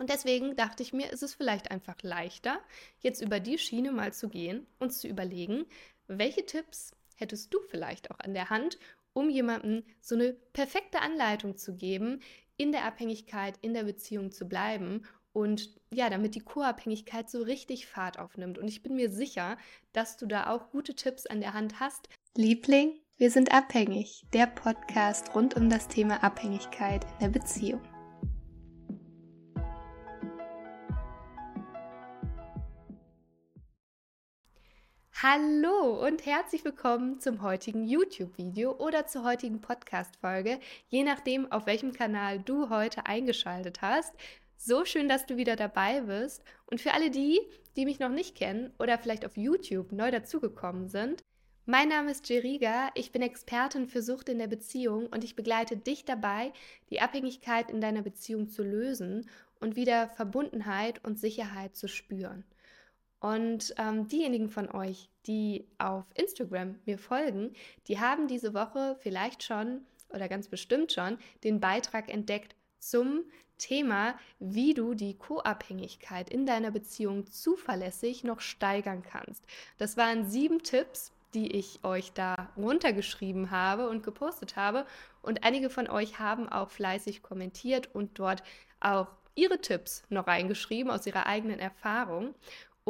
Und 0.00 0.08
deswegen 0.08 0.56
dachte 0.56 0.82
ich 0.82 0.94
mir, 0.94 1.10
ist 1.10 1.22
es 1.22 1.34
vielleicht 1.34 1.70
einfach 1.70 1.96
leichter, 2.00 2.58
jetzt 3.00 3.20
über 3.20 3.38
die 3.38 3.58
Schiene 3.58 3.92
mal 3.92 4.14
zu 4.14 4.30
gehen 4.30 4.66
und 4.78 4.94
zu 4.94 5.06
überlegen, 5.06 5.66
welche 6.06 6.46
Tipps 6.46 6.92
hättest 7.16 7.52
du 7.52 7.58
vielleicht 7.68 8.10
auch 8.10 8.18
an 8.18 8.32
der 8.32 8.48
Hand, 8.48 8.78
um 9.12 9.28
jemandem 9.28 9.82
so 10.00 10.14
eine 10.14 10.32
perfekte 10.54 11.00
Anleitung 11.00 11.58
zu 11.58 11.76
geben, 11.76 12.20
in 12.56 12.72
der 12.72 12.86
Abhängigkeit, 12.86 13.58
in 13.60 13.74
der 13.74 13.84
Beziehung 13.84 14.32
zu 14.32 14.48
bleiben 14.48 15.02
und 15.34 15.68
ja, 15.92 16.08
damit 16.08 16.34
die 16.34 16.40
Co-Abhängigkeit 16.40 17.28
so 17.28 17.42
richtig 17.42 17.86
Fahrt 17.86 18.18
aufnimmt. 18.18 18.56
Und 18.56 18.68
ich 18.68 18.82
bin 18.82 18.94
mir 18.96 19.10
sicher, 19.10 19.58
dass 19.92 20.16
du 20.16 20.24
da 20.24 20.48
auch 20.48 20.70
gute 20.70 20.94
Tipps 20.94 21.26
an 21.26 21.42
der 21.42 21.52
Hand 21.52 21.78
hast. 21.78 22.08
Liebling, 22.34 22.98
wir 23.18 23.30
sind 23.30 23.52
abhängig. 23.52 24.24
Der 24.32 24.46
Podcast 24.46 25.34
rund 25.34 25.56
um 25.56 25.68
das 25.68 25.88
Thema 25.88 26.24
Abhängigkeit 26.24 27.04
in 27.04 27.18
der 27.20 27.38
Beziehung. 27.38 27.82
Hallo 35.22 36.02
und 36.02 36.24
herzlich 36.24 36.64
willkommen 36.64 37.20
zum 37.20 37.42
heutigen 37.42 37.84
YouTube-Video 37.84 38.72
oder 38.78 39.06
zur 39.06 39.22
heutigen 39.22 39.60
Podcast-Folge, 39.60 40.58
je 40.88 41.04
nachdem, 41.04 41.52
auf 41.52 41.66
welchem 41.66 41.92
Kanal 41.92 42.38
du 42.38 42.70
heute 42.70 43.04
eingeschaltet 43.04 43.82
hast. 43.82 44.14
So 44.56 44.86
schön, 44.86 45.10
dass 45.10 45.26
du 45.26 45.36
wieder 45.36 45.56
dabei 45.56 46.00
bist. 46.00 46.42
Und 46.64 46.80
für 46.80 46.94
alle 46.94 47.10
die, 47.10 47.38
die 47.76 47.84
mich 47.84 47.98
noch 47.98 48.08
nicht 48.08 48.34
kennen 48.34 48.72
oder 48.78 48.96
vielleicht 48.96 49.26
auf 49.26 49.36
YouTube 49.36 49.92
neu 49.92 50.10
dazugekommen 50.10 50.88
sind, 50.88 51.22
mein 51.66 51.90
Name 51.90 52.12
ist 52.12 52.26
Jeriga, 52.30 52.88
ich 52.94 53.12
bin 53.12 53.20
Expertin 53.20 53.88
für 53.88 54.00
Sucht 54.00 54.30
in 54.30 54.38
der 54.38 54.48
Beziehung 54.48 55.08
und 55.08 55.22
ich 55.22 55.36
begleite 55.36 55.76
dich 55.76 56.06
dabei, 56.06 56.50
die 56.88 57.02
Abhängigkeit 57.02 57.70
in 57.70 57.82
deiner 57.82 58.00
Beziehung 58.00 58.48
zu 58.48 58.62
lösen 58.62 59.28
und 59.60 59.76
wieder 59.76 60.08
Verbundenheit 60.08 61.04
und 61.04 61.20
Sicherheit 61.20 61.76
zu 61.76 61.88
spüren. 61.88 62.42
Und 63.20 63.74
ähm, 63.76 64.08
diejenigen 64.08 64.48
von 64.48 64.70
euch, 64.70 65.10
die 65.26 65.66
auf 65.78 66.04
Instagram 66.14 66.76
mir 66.86 66.98
folgen, 66.98 67.52
die 67.86 68.00
haben 68.00 68.28
diese 68.28 68.54
Woche 68.54 68.96
vielleicht 69.00 69.42
schon 69.42 69.82
oder 70.08 70.28
ganz 70.28 70.48
bestimmt 70.48 70.92
schon 70.92 71.18
den 71.44 71.60
Beitrag 71.60 72.08
entdeckt 72.08 72.56
zum 72.78 73.24
Thema, 73.58 74.14
wie 74.38 74.74
du 74.74 74.94
die 74.94 75.16
Co-Abhängigkeit 75.16 76.30
in 76.30 76.46
deiner 76.46 76.70
Beziehung 76.70 77.26
zuverlässig 77.26 78.24
noch 78.24 78.40
steigern 78.40 79.02
kannst. 79.02 79.44
Das 79.78 79.96
waren 79.96 80.28
sieben 80.28 80.62
Tipps, 80.62 81.12
die 81.34 81.52
ich 81.52 81.84
euch 81.84 82.12
da 82.12 82.50
runtergeschrieben 82.56 83.50
habe 83.50 83.88
und 83.88 84.02
gepostet 84.02 84.56
habe. 84.56 84.86
Und 85.22 85.44
einige 85.44 85.70
von 85.70 85.88
euch 85.88 86.18
haben 86.18 86.48
auch 86.48 86.70
fleißig 86.70 87.22
kommentiert 87.22 87.94
und 87.94 88.18
dort 88.18 88.42
auch 88.80 89.08
ihre 89.34 89.60
Tipps 89.60 90.02
noch 90.08 90.26
reingeschrieben 90.26 90.90
aus 90.90 91.06
ihrer 91.06 91.26
eigenen 91.26 91.60
Erfahrung. 91.60 92.34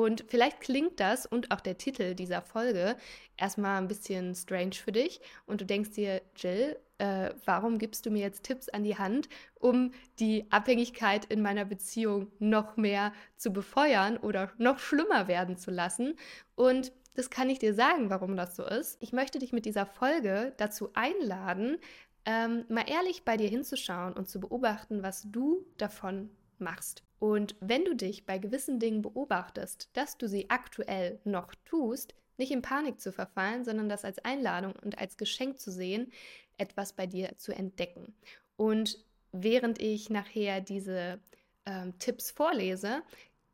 Und 0.00 0.24
vielleicht 0.28 0.62
klingt 0.62 0.98
das 0.98 1.26
und 1.26 1.50
auch 1.50 1.60
der 1.60 1.76
Titel 1.76 2.14
dieser 2.14 2.40
Folge 2.40 2.96
erstmal 3.36 3.76
ein 3.76 3.86
bisschen 3.86 4.34
strange 4.34 4.72
für 4.72 4.92
dich 4.92 5.20
und 5.44 5.60
du 5.60 5.66
denkst 5.66 5.90
dir, 5.90 6.22
Jill, 6.34 6.78
äh, 6.96 7.34
warum 7.44 7.76
gibst 7.76 8.06
du 8.06 8.10
mir 8.10 8.22
jetzt 8.22 8.44
Tipps 8.44 8.70
an 8.70 8.82
die 8.82 8.96
Hand, 8.96 9.28
um 9.56 9.92
die 10.18 10.46
Abhängigkeit 10.48 11.26
in 11.26 11.42
meiner 11.42 11.66
Beziehung 11.66 12.32
noch 12.38 12.78
mehr 12.78 13.12
zu 13.36 13.52
befeuern 13.52 14.16
oder 14.16 14.50
noch 14.56 14.78
schlimmer 14.78 15.28
werden 15.28 15.58
zu 15.58 15.70
lassen? 15.70 16.14
Und 16.54 16.92
das 17.12 17.28
kann 17.28 17.50
ich 17.50 17.58
dir 17.58 17.74
sagen, 17.74 18.08
warum 18.08 18.36
das 18.36 18.56
so 18.56 18.64
ist. 18.64 18.96
Ich 19.02 19.12
möchte 19.12 19.38
dich 19.38 19.52
mit 19.52 19.66
dieser 19.66 19.84
Folge 19.84 20.54
dazu 20.56 20.88
einladen, 20.94 21.76
ähm, 22.24 22.64
mal 22.70 22.88
ehrlich 22.88 23.26
bei 23.26 23.36
dir 23.36 23.50
hinzuschauen 23.50 24.14
und 24.14 24.30
zu 24.30 24.40
beobachten, 24.40 25.02
was 25.02 25.30
du 25.30 25.66
davon 25.76 26.30
machst. 26.58 27.02
Und 27.20 27.54
wenn 27.60 27.84
du 27.84 27.94
dich 27.94 28.26
bei 28.26 28.38
gewissen 28.38 28.80
Dingen 28.80 29.02
beobachtest, 29.02 29.90
dass 29.92 30.16
du 30.16 30.26
sie 30.26 30.48
aktuell 30.48 31.20
noch 31.24 31.54
tust, 31.66 32.14
nicht 32.38 32.50
in 32.50 32.62
Panik 32.62 32.98
zu 33.00 33.12
verfallen, 33.12 33.64
sondern 33.64 33.90
das 33.90 34.04
als 34.04 34.18
Einladung 34.24 34.74
und 34.82 34.98
als 34.98 35.18
Geschenk 35.18 35.60
zu 35.60 35.70
sehen, 35.70 36.10
etwas 36.56 36.94
bei 36.94 37.06
dir 37.06 37.36
zu 37.36 37.52
entdecken. 37.52 38.14
Und 38.56 38.98
während 39.32 39.80
ich 39.80 40.08
nachher 40.08 40.62
diese 40.62 41.20
ähm, 41.66 41.98
Tipps 41.98 42.30
vorlese, 42.30 43.02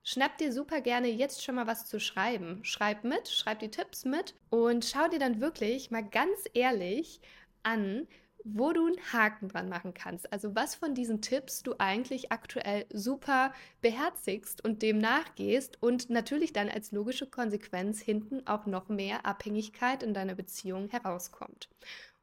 schnapp 0.05 0.39
dir 0.39 0.53
super 0.53 0.81
gerne 0.81 1.09
jetzt 1.09 1.43
schon 1.43 1.57
mal 1.57 1.67
was 1.67 1.87
zu 1.87 1.99
schreiben. 1.99 2.65
Schreib 2.65 3.03
mit, 3.03 3.29
schreib 3.29 3.59
die 3.59 3.71
Tipps 3.71 4.05
mit 4.05 4.37
und 4.49 4.85
schau 4.85 5.09
dir 5.09 5.19
dann 5.19 5.41
wirklich 5.41 5.91
mal 5.91 6.09
ganz 6.09 6.45
ehrlich 6.55 7.21
an, 7.65 8.07
wo 8.49 8.73
du 8.73 8.87
einen 8.87 9.13
Haken 9.13 9.49
dran 9.49 9.69
machen 9.69 9.93
kannst. 9.93 10.33
Also 10.33 10.55
was 10.55 10.77
von 10.77 10.95
diesen 10.95 11.21
Tipps 11.21 11.65
du 11.65 11.75
eigentlich 11.79 12.31
aktuell 12.31 12.87
super 12.93 13.53
beherzigst 13.81 14.65
und 14.65 14.83
dem 14.83 14.99
nachgehst 14.99 15.83
und 15.83 16.11
natürlich 16.11 16.53
dann 16.53 16.69
als 16.69 16.93
logische 16.93 17.27
Konsequenz 17.27 18.01
hinten 18.01 18.47
auch 18.47 18.67
noch 18.67 18.89
mehr 18.89 19.27
Abhängigkeit 19.27 20.05
in 20.05 20.15
deiner 20.15 20.37
Beziehung 20.37 20.89
herauskommt. 20.91 21.69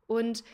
Und 0.08 0.46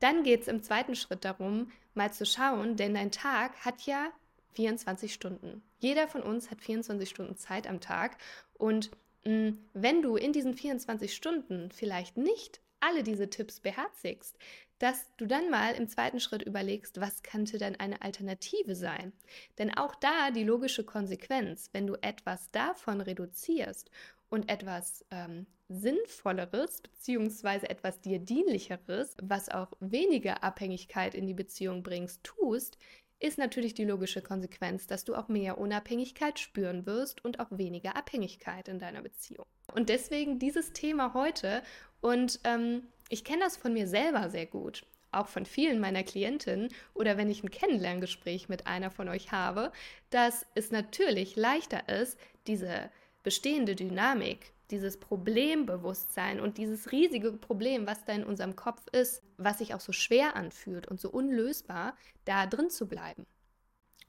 dann 0.00 0.22
geht 0.22 0.42
es 0.42 0.48
im 0.48 0.62
zweiten 0.62 0.94
Schritt 0.94 1.24
darum, 1.26 1.72
mal 1.94 2.12
zu 2.12 2.24
schauen, 2.24 2.76
denn 2.76 2.94
dein 2.94 3.10
Tag 3.10 3.64
hat 3.64 3.82
ja 3.82 4.10
24 4.54 5.12
Stunden. 5.12 5.62
Jeder 5.78 6.08
von 6.08 6.22
uns 6.22 6.50
hat 6.50 6.62
24 6.62 7.08
Stunden 7.08 7.36
Zeit 7.36 7.66
am 7.66 7.80
Tag 7.80 8.16
und 8.54 8.90
mh, 9.24 9.50
mm, 9.50 9.58
wenn 9.74 10.00
du 10.00 10.16
in 10.16 10.32
diesen 10.32 10.54
24 10.54 11.14
Stunden 11.14 11.70
vielleicht 11.70 12.16
nicht 12.16 12.60
alle 12.80 13.02
diese 13.02 13.28
Tipps 13.28 13.60
beherzigst, 13.60 14.38
dass 14.78 15.06
du 15.16 15.26
dann 15.26 15.50
mal 15.50 15.74
im 15.74 15.88
zweiten 15.88 16.20
Schritt 16.20 16.42
überlegst, 16.42 17.00
was 17.00 17.22
könnte 17.22 17.58
denn 17.58 17.78
eine 17.80 18.02
Alternative 18.02 18.74
sein? 18.74 19.12
Denn 19.58 19.76
auch 19.76 19.94
da 19.96 20.30
die 20.30 20.44
logische 20.44 20.84
Konsequenz, 20.84 21.70
wenn 21.72 21.86
du 21.86 21.94
etwas 22.00 22.50
davon 22.50 23.00
reduzierst 23.00 23.90
und 24.30 24.48
etwas 24.48 25.04
ähm, 25.10 25.46
Sinnvolleres 25.68 26.80
beziehungsweise 26.80 27.68
etwas 27.68 28.00
dir 28.00 28.18
dienlicheres, 28.18 29.16
was 29.22 29.48
auch 29.48 29.72
weniger 29.80 30.42
Abhängigkeit 30.42 31.14
in 31.14 31.26
die 31.26 31.34
Beziehung 31.34 31.82
bringst, 31.82 32.24
tust, 32.24 32.78
ist 33.20 33.38
natürlich 33.38 33.74
die 33.74 33.84
logische 33.84 34.22
Konsequenz, 34.22 34.86
dass 34.86 35.04
du 35.04 35.14
auch 35.14 35.28
mehr 35.28 35.58
Unabhängigkeit 35.58 36.38
spüren 36.38 36.86
wirst 36.86 37.24
und 37.24 37.40
auch 37.40 37.48
weniger 37.50 37.96
Abhängigkeit 37.96 38.68
in 38.68 38.78
deiner 38.78 39.02
Beziehung. 39.02 39.44
Und 39.74 39.88
deswegen 39.88 40.38
dieses 40.38 40.72
Thema 40.72 41.14
heute 41.14 41.62
und 42.00 42.40
ähm, 42.44 42.86
ich 43.08 43.24
kenne 43.24 43.44
das 43.44 43.56
von 43.56 43.72
mir 43.72 43.86
selber 43.86 44.30
sehr 44.30 44.46
gut, 44.46 44.84
auch 45.12 45.28
von 45.28 45.46
vielen 45.46 45.80
meiner 45.80 46.02
Klientinnen 46.02 46.68
oder 46.94 47.16
wenn 47.16 47.30
ich 47.30 47.42
ein 47.42 47.50
Kennenlerngespräch 47.50 48.48
mit 48.48 48.66
einer 48.66 48.90
von 48.90 49.08
euch 49.08 49.32
habe, 49.32 49.72
dass 50.10 50.46
es 50.54 50.70
natürlich 50.70 51.36
leichter 51.36 51.88
ist, 51.88 52.18
diese 52.46 52.90
bestehende 53.22 53.74
Dynamik, 53.74 54.52
dieses 54.70 54.98
Problembewusstsein 54.98 56.40
und 56.40 56.58
dieses 56.58 56.92
riesige 56.92 57.32
Problem, 57.32 57.86
was 57.86 58.04
da 58.04 58.12
in 58.12 58.24
unserem 58.24 58.54
Kopf 58.54 58.86
ist, 58.92 59.22
was 59.38 59.58
sich 59.58 59.74
auch 59.74 59.80
so 59.80 59.92
schwer 59.92 60.36
anfühlt 60.36 60.86
und 60.88 61.00
so 61.00 61.10
unlösbar, 61.10 61.96
da 62.24 62.46
drin 62.46 62.68
zu 62.68 62.86
bleiben. 62.86 63.26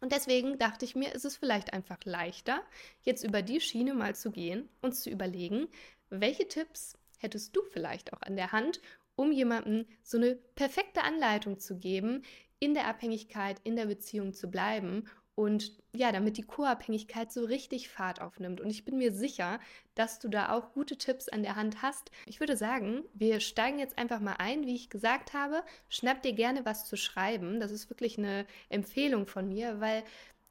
Und 0.02 0.12
deswegen 0.12 0.58
dachte 0.58 0.86
ich 0.86 0.96
mir, 0.96 1.14
ist 1.14 1.26
es 1.26 1.38
vielleicht 1.38 1.74
einfach 1.74 1.98
leichter, 2.06 2.62
jetzt 3.02 3.24
über 3.24 3.42
die 3.42 3.60
Schiene 3.60 3.94
mal 3.94 4.16
zu 4.16 4.31
gehen 4.31 4.70
und 4.81 4.94
zu 4.94 5.10
überlegen, 5.10 5.68
welche 6.10 6.48
Tipps 6.48 6.98
hättest 7.19 7.56
du 7.56 7.62
vielleicht 7.72 8.12
auch 8.13 8.22
an 8.22 8.35
der 8.35 8.52
Hand, 8.52 8.81
um 9.16 9.31
jemandem 9.31 9.85
so 10.02 10.18
eine 10.18 10.35
perfekte 10.35 11.03
Anleitung 11.03 11.59
zu 11.59 11.78
geben, 11.78 12.24
in 12.59 12.74
der 12.74 12.88
Abhängigkeit, 12.88 13.59
in 13.63 13.75
der 13.75 13.85
Beziehung 13.85 14.34
zu 14.34 14.50
bleiben 14.50 15.06
und 15.40 15.72
ja, 15.96 16.12
damit 16.12 16.35
die 16.35 16.44
Co-Abhängigkeit 16.44 17.31
so 17.31 17.46
richtig 17.46 17.88
Fahrt 17.88 18.19
aufnimmt. 18.19 18.59
Und 18.59 18.69
ich 18.69 18.84
bin 18.84 18.97
mir 18.97 19.13
sicher, 19.13 19.62
dass 19.96 20.19
du 20.19 20.28
da 20.28 20.52
auch 20.52 20.74
gute 20.74 20.97
Tipps 20.97 21.30
an 21.30 21.44
der 21.44 21.56
Hand 21.56 21.81
hast. 21.81 22.12
Ich 22.25 22.41
würde 22.41 22.57
sagen, 22.57 23.06
wir 23.13 23.40
steigen 23.40 23.80
jetzt 23.80 23.97
einfach 23.97 24.19
mal 24.19 24.36
ein, 24.38 24.66
wie 24.66 24.75
ich 24.75 24.90
gesagt 24.90 25.31
habe. 25.31 25.63
Schnapp 25.88 26.22
dir 26.24 26.34
gerne 26.34 26.66
was 26.66 26.84
zu 26.84 26.97
schreiben. 26.97 27.62
Das 27.62 27.72
ist 27.72 27.90
wirklich 27.90 28.18
eine 28.18 28.46
Empfehlung 28.68 29.28
von 29.28 29.47
mir, 29.47 29.80
weil 29.80 30.03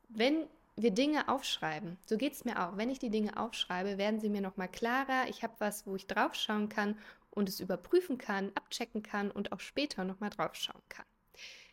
wenn 0.09 0.47
wir 0.81 0.93
Dinge 0.93 1.29
aufschreiben, 1.29 1.99
so 2.07 2.17
geht 2.17 2.35
es 2.35 2.45
mir 2.45 2.63
auch. 2.63 2.77
Wenn 2.77 2.91
ich 2.91 2.99
die 2.99 3.11
Dinge 3.11 3.37
aufschreibe, 3.37 3.99
werden 3.99 4.21
sie 4.21 4.29
mir 4.29 4.41
nochmal 4.41 4.69
klarer. 4.69 5.29
Ich 5.29 5.43
habe 5.43 5.55
was, 5.59 5.87
wo 5.87 5.97
ich 5.97 6.07
draufschauen 6.07 6.69
kann 6.69 6.97
und 7.31 7.49
es 7.49 7.61
überprüfen 7.61 8.19
kann, 8.19 8.53
abchecken 8.55 9.03
kann 9.03 9.31
und 9.31 9.53
auch 9.53 9.61
später 9.61 10.05
nochmal 10.05 10.31
draufschauen 10.31 10.83
kann. 10.89 11.05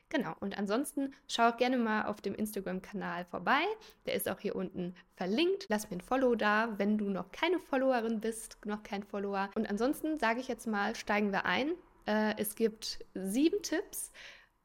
Genau, 0.10 0.36
und 0.40 0.58
ansonsten 0.58 1.14
schau 1.28 1.52
gerne 1.54 1.78
mal 1.78 2.06
auf 2.06 2.22
dem 2.22 2.36
Instagram-Kanal 2.36 3.26
vorbei. 3.26 3.64
Der 4.06 4.14
ist 4.14 4.30
auch 4.30 4.40
hier 4.40 4.56
unten 4.56 4.96
verlinkt. 5.16 5.66
Lass 5.70 5.90
mir 5.90 5.98
ein 5.98 6.02
Follow 6.02 6.36
da, 6.36 6.78
wenn 6.78 6.98
du 6.98 7.10
noch 7.10 7.32
keine 7.32 7.60
Followerin 7.60 8.22
bist, 8.22 8.58
noch 8.66 8.84
kein 8.84 9.04
Follower. 9.04 9.50
Und 9.56 9.68
ansonsten 9.70 10.20
sage 10.20 10.40
ich 10.40 10.48
jetzt 10.48 10.68
mal, 10.68 10.96
steigen 10.96 11.32
wir 11.32 11.46
ein. 11.46 11.72
Äh, 12.06 12.36
es 12.38 12.56
gibt 12.56 13.00
sieben 13.16 13.62
Tipps, 13.64 14.12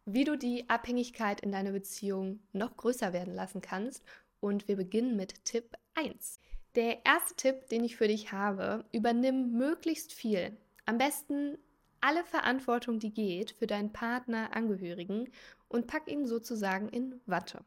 wie 0.05 0.25
du 0.25 0.37
die 0.37 0.69
Abhängigkeit 0.69 1.41
in 1.41 1.53
deiner 1.53 1.73
Beziehung 1.73 2.41
noch 2.53 2.77
größer 2.77 3.13
werden 3.13 3.35
lassen 3.35 3.61
kannst. 3.61 4.05
Und 4.41 4.69
wir 4.69 4.77
beginnen 4.77 5.17
mit 5.17 5.45
Tipp 5.45 5.77
1. 5.95 6.41
Der 6.75 7.05
erste 7.05 7.35
Tipp, 7.35 7.69
den 7.69 7.85
ich 7.85 7.97
für 7.97 8.09
dich 8.09 8.33
habe, 8.33 8.85
übernimm 8.93 9.53
möglichst 9.53 10.13
viel. 10.13 10.57
Am 10.87 10.99
besten 10.99 11.59
alle 12.01 12.25
Verantwortung, 12.25 12.99
die 12.99 13.13
geht, 13.13 13.53
für 13.53 13.67
deinen 13.67 13.93
Partner, 13.93 14.55
Angehörigen 14.55 15.31
und 15.69 15.87
pack 15.87 16.09
ihn 16.09 16.27
sozusagen 16.27 16.89
in 16.89 17.21
Watte. 17.27 17.65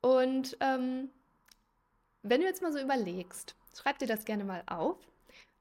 Und 0.00 0.56
ähm, 0.60 1.10
wenn 2.22 2.40
du 2.40 2.46
jetzt 2.46 2.62
mal 2.62 2.72
so 2.72 2.78
überlegst, 2.78 3.56
schreib 3.74 3.98
dir 3.98 4.06
das 4.06 4.24
gerne 4.24 4.44
mal 4.44 4.62
auf. 4.66 4.98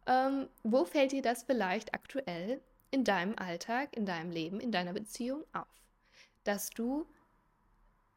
Ähm, 0.06 0.48
wo 0.64 0.86
fällt 0.86 1.14
dir 1.14 1.22
das 1.22 1.44
vielleicht 1.44 1.94
aktuell 1.94 2.62
in 2.92 3.04
deinem 3.04 3.36
Alltag, 3.38 3.96
in 3.96 4.06
deinem 4.06 4.32
Leben, 4.32 4.60
in 4.60 4.72
deiner 4.72 4.94
Beziehung 4.94 5.44
auf? 5.54 5.68
Dass 6.44 6.70
du 6.70 7.06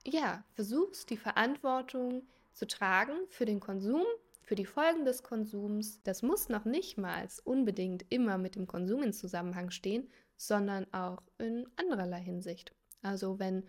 ja 0.09 0.45
versuchst, 0.55 1.11
die 1.11 1.17
Verantwortung 1.17 2.27
zu 2.53 2.67
tragen 2.67 3.15
für 3.29 3.45
den 3.45 3.61
Konsum, 3.61 4.03
für 4.43 4.55
die 4.55 4.65
Folgen 4.65 5.05
des 5.05 5.23
Konsums. 5.23 6.03
Das 6.03 6.23
muss 6.23 6.49
noch 6.49 6.65
nicht 6.65 6.99
mal 6.99 7.27
unbedingt 7.45 8.05
immer 8.11 8.39
mit 8.39 8.55
dem 8.55 8.67
Konsum 8.67 9.03
in 9.03 9.13
Zusammenhang 9.13 9.71
stehen, 9.71 10.09
sondern 10.37 10.93
auch 10.93 11.23
in 11.39 11.67
andererlei 11.77 12.21
Hinsicht. 12.21 12.73
Also 13.03 13.39
wenn 13.39 13.65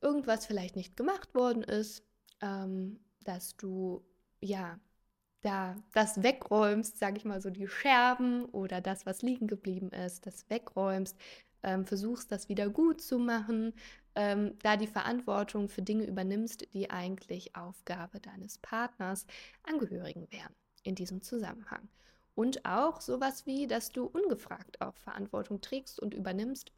irgendwas 0.00 0.46
vielleicht 0.46 0.76
nicht 0.76 0.96
gemacht 0.96 1.34
worden 1.34 1.62
ist, 1.62 2.04
ähm, 2.40 3.00
dass 3.24 3.56
du 3.56 4.04
ja 4.40 4.78
da 5.42 5.76
das 5.92 6.22
wegräumst, 6.22 6.98
sage 6.98 7.16
ich 7.16 7.24
mal 7.24 7.40
so 7.40 7.50
die 7.50 7.68
Scherben 7.68 8.44
oder 8.46 8.80
das, 8.80 9.06
was 9.06 9.22
liegen 9.22 9.46
geblieben 9.46 9.90
ist, 9.90 10.26
das 10.26 10.48
wegräumst, 10.48 11.16
ähm, 11.62 11.84
versuchst 11.84 12.32
das 12.32 12.48
wieder 12.48 12.68
gut 12.68 13.00
zu 13.00 13.18
machen, 13.18 13.74
ähm, 14.14 14.58
da 14.62 14.76
die 14.76 14.86
Verantwortung 14.86 15.68
für 15.68 15.82
Dinge 15.82 16.04
übernimmst, 16.04 16.72
die 16.74 16.90
eigentlich 16.90 17.56
Aufgabe 17.56 18.20
deines 18.20 18.58
Partners, 18.58 19.26
Angehörigen 19.62 20.26
wären 20.30 20.54
in 20.82 20.94
diesem 20.94 21.22
Zusammenhang. 21.22 21.88
Und 22.34 22.64
auch 22.64 23.00
sowas 23.00 23.46
wie, 23.46 23.66
dass 23.66 23.90
du 23.90 24.04
ungefragt 24.06 24.80
auch 24.80 24.96
Verantwortung 24.96 25.60
trägst 25.60 26.00
und 26.00 26.14
übernimmst. 26.14 26.72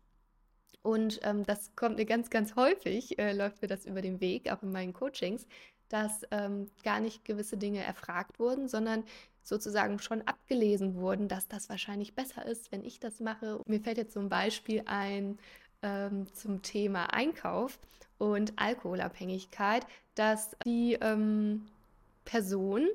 Und 0.83 1.21
ähm, 1.23 1.45
das 1.45 1.75
kommt 1.77 1.97
mir 1.97 2.05
ganz, 2.05 2.29
ganz 2.29 2.57
häufig, 2.57 3.19
äh, 3.19 3.33
läuft 3.33 3.63
mir 3.63 3.69
das 3.69 3.87
über 3.87 4.03
den 4.03 4.21
Weg, 4.21 4.51
auch 4.53 4.63
in 4.63 4.73
meinen 4.73 4.93
Coachings, 4.93 5.47
dass 5.89 6.23
ähm, 6.31 6.67
gar 6.83 7.01
nicht 7.01 7.25
gewisse 7.25 7.57
Dinge 7.57 7.83
erfragt 7.83 8.39
wurden, 8.39 8.69
sondern 8.69 9.05
sozusagen 9.43 9.99
schon 9.99 10.23
abgelesen 10.23 10.97
wurden, 10.97 11.29
dass 11.29 11.47
das 11.49 11.69
wahrscheinlich 11.69 12.15
besser 12.15 12.45
ist, 12.47 12.73
wenn 12.73 12.83
ich 12.83 12.99
das 12.99 13.21
mache. 13.21 13.61
Mir 13.67 13.81
fällt 13.81 13.99
jetzt 13.99 14.17
ein 14.17 14.29
Beispiel 14.29 14.83
ein 14.87 15.39
ähm, 15.85 16.27
zum 16.33 16.63
Thema 16.63 17.13
Einkauf 17.13 17.79
und 18.19 18.55
Alkoholabhängigkeit, 18.57 19.87
dass 20.15 20.57
die 20.65 20.95
ähm, 21.01 21.67
Person 22.25 22.89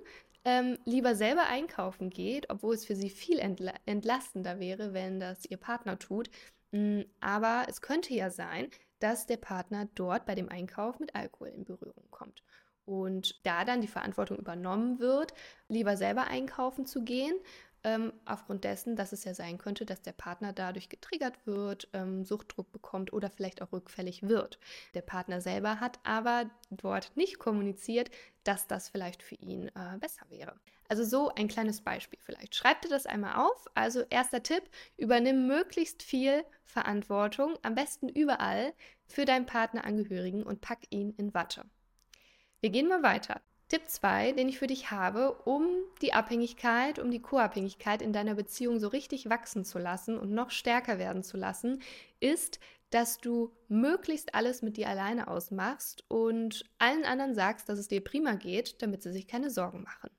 ähm, 0.44 0.77
lieber 0.86 1.15
selber 1.15 1.47
einkaufen 1.47 2.09
geht, 2.09 2.50
obwohl 2.50 2.74
es 2.74 2.86
für 2.86 2.95
sie 2.95 3.09
viel 3.09 3.39
entla 3.39 3.74
entlastender 3.86 4.59
wäre, 4.59 4.94
wenn 4.94 5.19
das 5.19 5.45
ihr 5.45 5.57
Partner 5.57 6.00
tut. 6.00 6.30
Mm, 6.71 7.01
aber 7.19 7.65
es 7.68 7.81
könnte 7.81 8.13
ja 8.13 8.30
sein, 8.30 8.69
dass 9.00 9.27
der 9.27 9.38
Partner 9.38 9.88
dort 9.95 10.25
bei 10.25 10.36
dem 10.36 10.50
Einkauf 10.50 11.00
mit 11.00 11.15
Alkohol 11.15 11.50
in 11.50 11.65
Berührung 11.65 12.06
kommt. 12.12 12.44
Und 12.86 13.39
da 13.45 13.65
dann 13.65 13.81
die 13.81 13.88
Verantwortung 13.88 14.38
übernommen 14.38 15.00
wird, 15.00 15.33
lieber 15.68 15.95
selber 15.95 16.27
einkaufen 16.27 16.88
zu 16.88 17.03
gehen, 17.03 17.36
ähm, 17.83 18.13
aufgrund 18.25 18.63
dessen, 18.63 18.95
dass 18.95 19.13
es 19.13 19.23
ja 19.23 19.33
sein 19.33 19.57
könnte, 19.57 19.85
dass 19.85 20.01
der 20.01 20.11
Partner 20.11 20.53
dadurch 20.53 20.89
getriggert 20.89 21.35
wird, 21.45 21.87
ähm, 21.93 22.25
Suchtdruck 22.25 22.71
bekommt 22.71 23.13
oder 23.13 23.29
vielleicht 23.29 23.61
auch 23.61 23.71
rückfällig 23.71 24.23
wird. 24.23 24.59
Der 24.93 25.01
Partner 25.01 25.41
selber 25.41 25.79
hat 25.79 25.99
aber 26.03 26.49
dort 26.69 27.15
nicht 27.15 27.39
kommuniziert, 27.39 28.11
dass 28.43 28.67
das 28.67 28.89
vielleicht 28.89 29.23
für 29.23 29.35
ihn 29.35 29.67
äh, 29.69 29.97
besser 29.99 30.25
wäre. 30.29 30.59
Also 30.87 31.03
so 31.03 31.29
ein 31.29 31.47
kleines 31.47 31.81
Beispiel 31.81 32.19
vielleicht. 32.21 32.55
Schreib 32.55 32.81
dir 32.81 32.89
das 32.89 33.05
einmal 33.05 33.35
auf. 33.35 33.67
Also 33.75 34.03
erster 34.09 34.41
Tipp, 34.41 34.63
übernimm 34.97 35.47
möglichst 35.47 36.01
viel 36.01 36.43
Verantwortung, 36.63 37.57
am 37.61 37.75
besten 37.75 38.09
überall, 38.09 38.73
für 39.05 39.25
deinen 39.25 39.45
Partnerangehörigen 39.45 40.43
und 40.43 40.61
pack 40.61 40.79
ihn 40.89 41.13
in 41.17 41.33
Watte. 41.33 41.65
Wir 42.59 42.71
gehen 42.71 42.87
mal 42.87 43.03
weiter. 43.03 43.41
Tipp 43.69 43.88
2, 43.88 44.31
den 44.31 44.50
ich 44.50 44.57
für 44.57 44.66
dich 44.66 44.89
habe, 44.89 45.33
um 45.45 45.68
die 46.01 46.13
Abhängigkeit, 46.13 46.98
um 46.98 47.12
die 47.12 47.21
Co-Abhängigkeit 47.21 48.01
in 48.01 48.12
deiner 48.12 48.33
Beziehung 48.33 48.80
so 48.80 48.88
richtig 48.88 49.30
wachsen 49.30 49.63
zu 49.63 49.77
lassen 49.77 50.18
und 50.18 50.31
noch 50.31 50.50
stärker 50.50 50.98
werden 50.98 51.24
zu 51.24 51.38
lassen, 51.38 51.81
ist, 52.19 52.60
dass 52.89 53.19
du 53.19 53.56
möglichst 53.68 54.33
alles 54.33 54.63
mit 54.63 54.77
dir 54.77 54.89
alleine 54.89 55.27
ausmachst 55.27 56.04
und 56.07 56.66
allen 56.80 57.06
anderen 57.06 57.36
sagst, 57.36 57.69
dass 57.69 57.77
es 57.77 57.88
dir 57.88 58.04
prima 58.04 58.33
geht, 58.33 58.81
damit 58.81 59.04
sie 59.04 59.12
sich 59.12 59.27
keine 59.27 59.51
Sorgen 59.51 59.83
machen. 59.83 60.10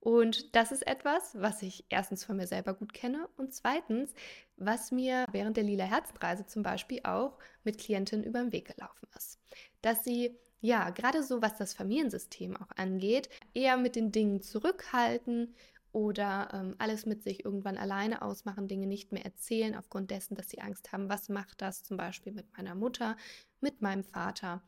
Und 0.00 0.56
das 0.56 0.72
ist 0.72 0.86
etwas, 0.86 1.38
was 1.38 1.60
ich 1.60 1.84
erstens 1.90 2.24
von 2.24 2.38
mir 2.38 2.46
selber 2.46 2.72
gut 2.72 2.94
kenne 2.94 3.28
und 3.36 3.52
zweitens, 3.52 4.14
was 4.56 4.90
mir 4.90 5.26
während 5.30 5.58
der 5.58 5.64
Lila 5.64 5.84
Herzenreise 5.84 6.46
zum 6.46 6.62
Beispiel 6.62 7.00
auch 7.04 7.36
mit 7.62 7.76
Klientinnen 7.76 8.24
über 8.24 8.38
den 8.38 8.52
Weg 8.52 8.74
gelaufen 8.74 9.06
ist. 9.14 9.38
Dass 9.82 10.02
sie 10.02 10.38
ja, 10.60 10.90
gerade 10.90 11.22
so 11.22 11.42
was 11.42 11.56
das 11.56 11.74
Familiensystem 11.74 12.56
auch 12.56 12.70
angeht, 12.76 13.28
eher 13.54 13.76
mit 13.76 13.96
den 13.96 14.12
Dingen 14.12 14.42
zurückhalten 14.42 15.54
oder 15.92 16.50
ähm, 16.52 16.74
alles 16.78 17.06
mit 17.06 17.22
sich 17.22 17.44
irgendwann 17.44 17.78
alleine 17.78 18.22
ausmachen, 18.22 18.68
Dinge 18.68 18.86
nicht 18.86 19.12
mehr 19.12 19.24
erzählen, 19.24 19.74
aufgrund 19.74 20.10
dessen, 20.10 20.36
dass 20.36 20.50
sie 20.50 20.60
Angst 20.60 20.92
haben, 20.92 21.08
was 21.08 21.28
macht 21.28 21.60
das 21.62 21.82
zum 21.82 21.96
Beispiel 21.96 22.32
mit 22.32 22.46
meiner 22.56 22.74
Mutter, 22.74 23.16
mit 23.60 23.82
meinem 23.82 24.04
Vater, 24.04 24.62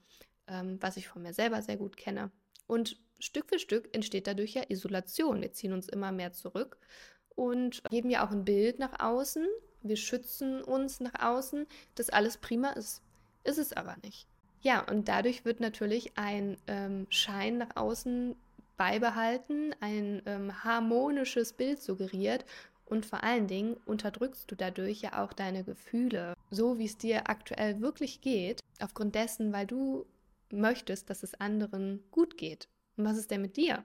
ähm, 0.49 0.79
was 0.81 0.97
ich 0.97 1.09
von 1.09 1.23
mir 1.23 1.35
selber 1.35 1.63
sehr 1.63 1.77
gut 1.77 1.97
kenne. 1.97 2.31
Und 2.67 2.97
Stück 3.19 3.49
für 3.49 3.61
Stück 3.61 3.95
entsteht 3.95 4.27
dadurch 4.27 4.55
ja 4.55 4.65
Isolation. 4.69 5.41
Wir 5.41 5.53
ziehen 5.53 5.73
uns 5.73 5.89
immer 5.89 6.11
mehr 6.11 6.33
zurück 6.33 6.79
und 7.29 7.83
geben 7.91 8.11
ja 8.11 8.27
auch 8.27 8.33
ein 8.33 8.45
Bild 8.45 8.81
nach 8.81 8.99
außen. 8.99 9.47
Wir 9.83 9.97
schützen 9.97 10.61
uns 10.63 10.99
nach 11.01 11.21
außen, 11.21 11.67
dass 11.95 12.11
alles 12.11 12.39
prima 12.39 12.71
ist. 12.71 13.03
Ist 13.45 13.59
es 13.59 13.73
aber 13.73 13.97
nicht. 14.03 14.32
Ja, 14.63 14.81
und 14.89 15.09
dadurch 15.09 15.45
wird 15.45 15.61
natürlich 15.61 16.17
ein 16.17 16.57
ähm, 16.69 17.07
Schein 17.11 17.59
nach 17.59 17.77
außen 17.77 18.37
beibehalten, 18.77 19.75
ein 19.81 20.23
ähm, 20.27 20.65
harmonisches 20.65 21.53
Bild 21.53 21.83
suggeriert 21.83 22.45
und 22.87 23.05
vor 23.05 23.25
allen 23.25 23.49
Dingen 23.49 23.77
unterdrückst 23.87 24.51
du 24.51 24.55
dadurch 24.55 25.03
ja 25.03 25.23
auch 25.23 25.33
deine 25.33 25.65
Gefühle, 25.65 26.35
so 26.51 26.79
wie 26.79 26.85
es 26.85 26.97
dir 26.97 27.29
aktuell 27.29 27.81
wirklich 27.81 28.21
geht, 28.21 28.61
aufgrund 28.81 29.15
dessen, 29.15 29.53
weil 29.53 29.67
du 29.67 30.07
möchtest, 30.51 31.11
dass 31.11 31.23
es 31.23 31.35
anderen 31.35 32.03
gut 32.11 32.37
geht. 32.37 32.69
Und 32.97 33.05
was 33.05 33.17
ist 33.17 33.31
denn 33.31 33.43
mit 33.43 33.57
dir? 33.57 33.85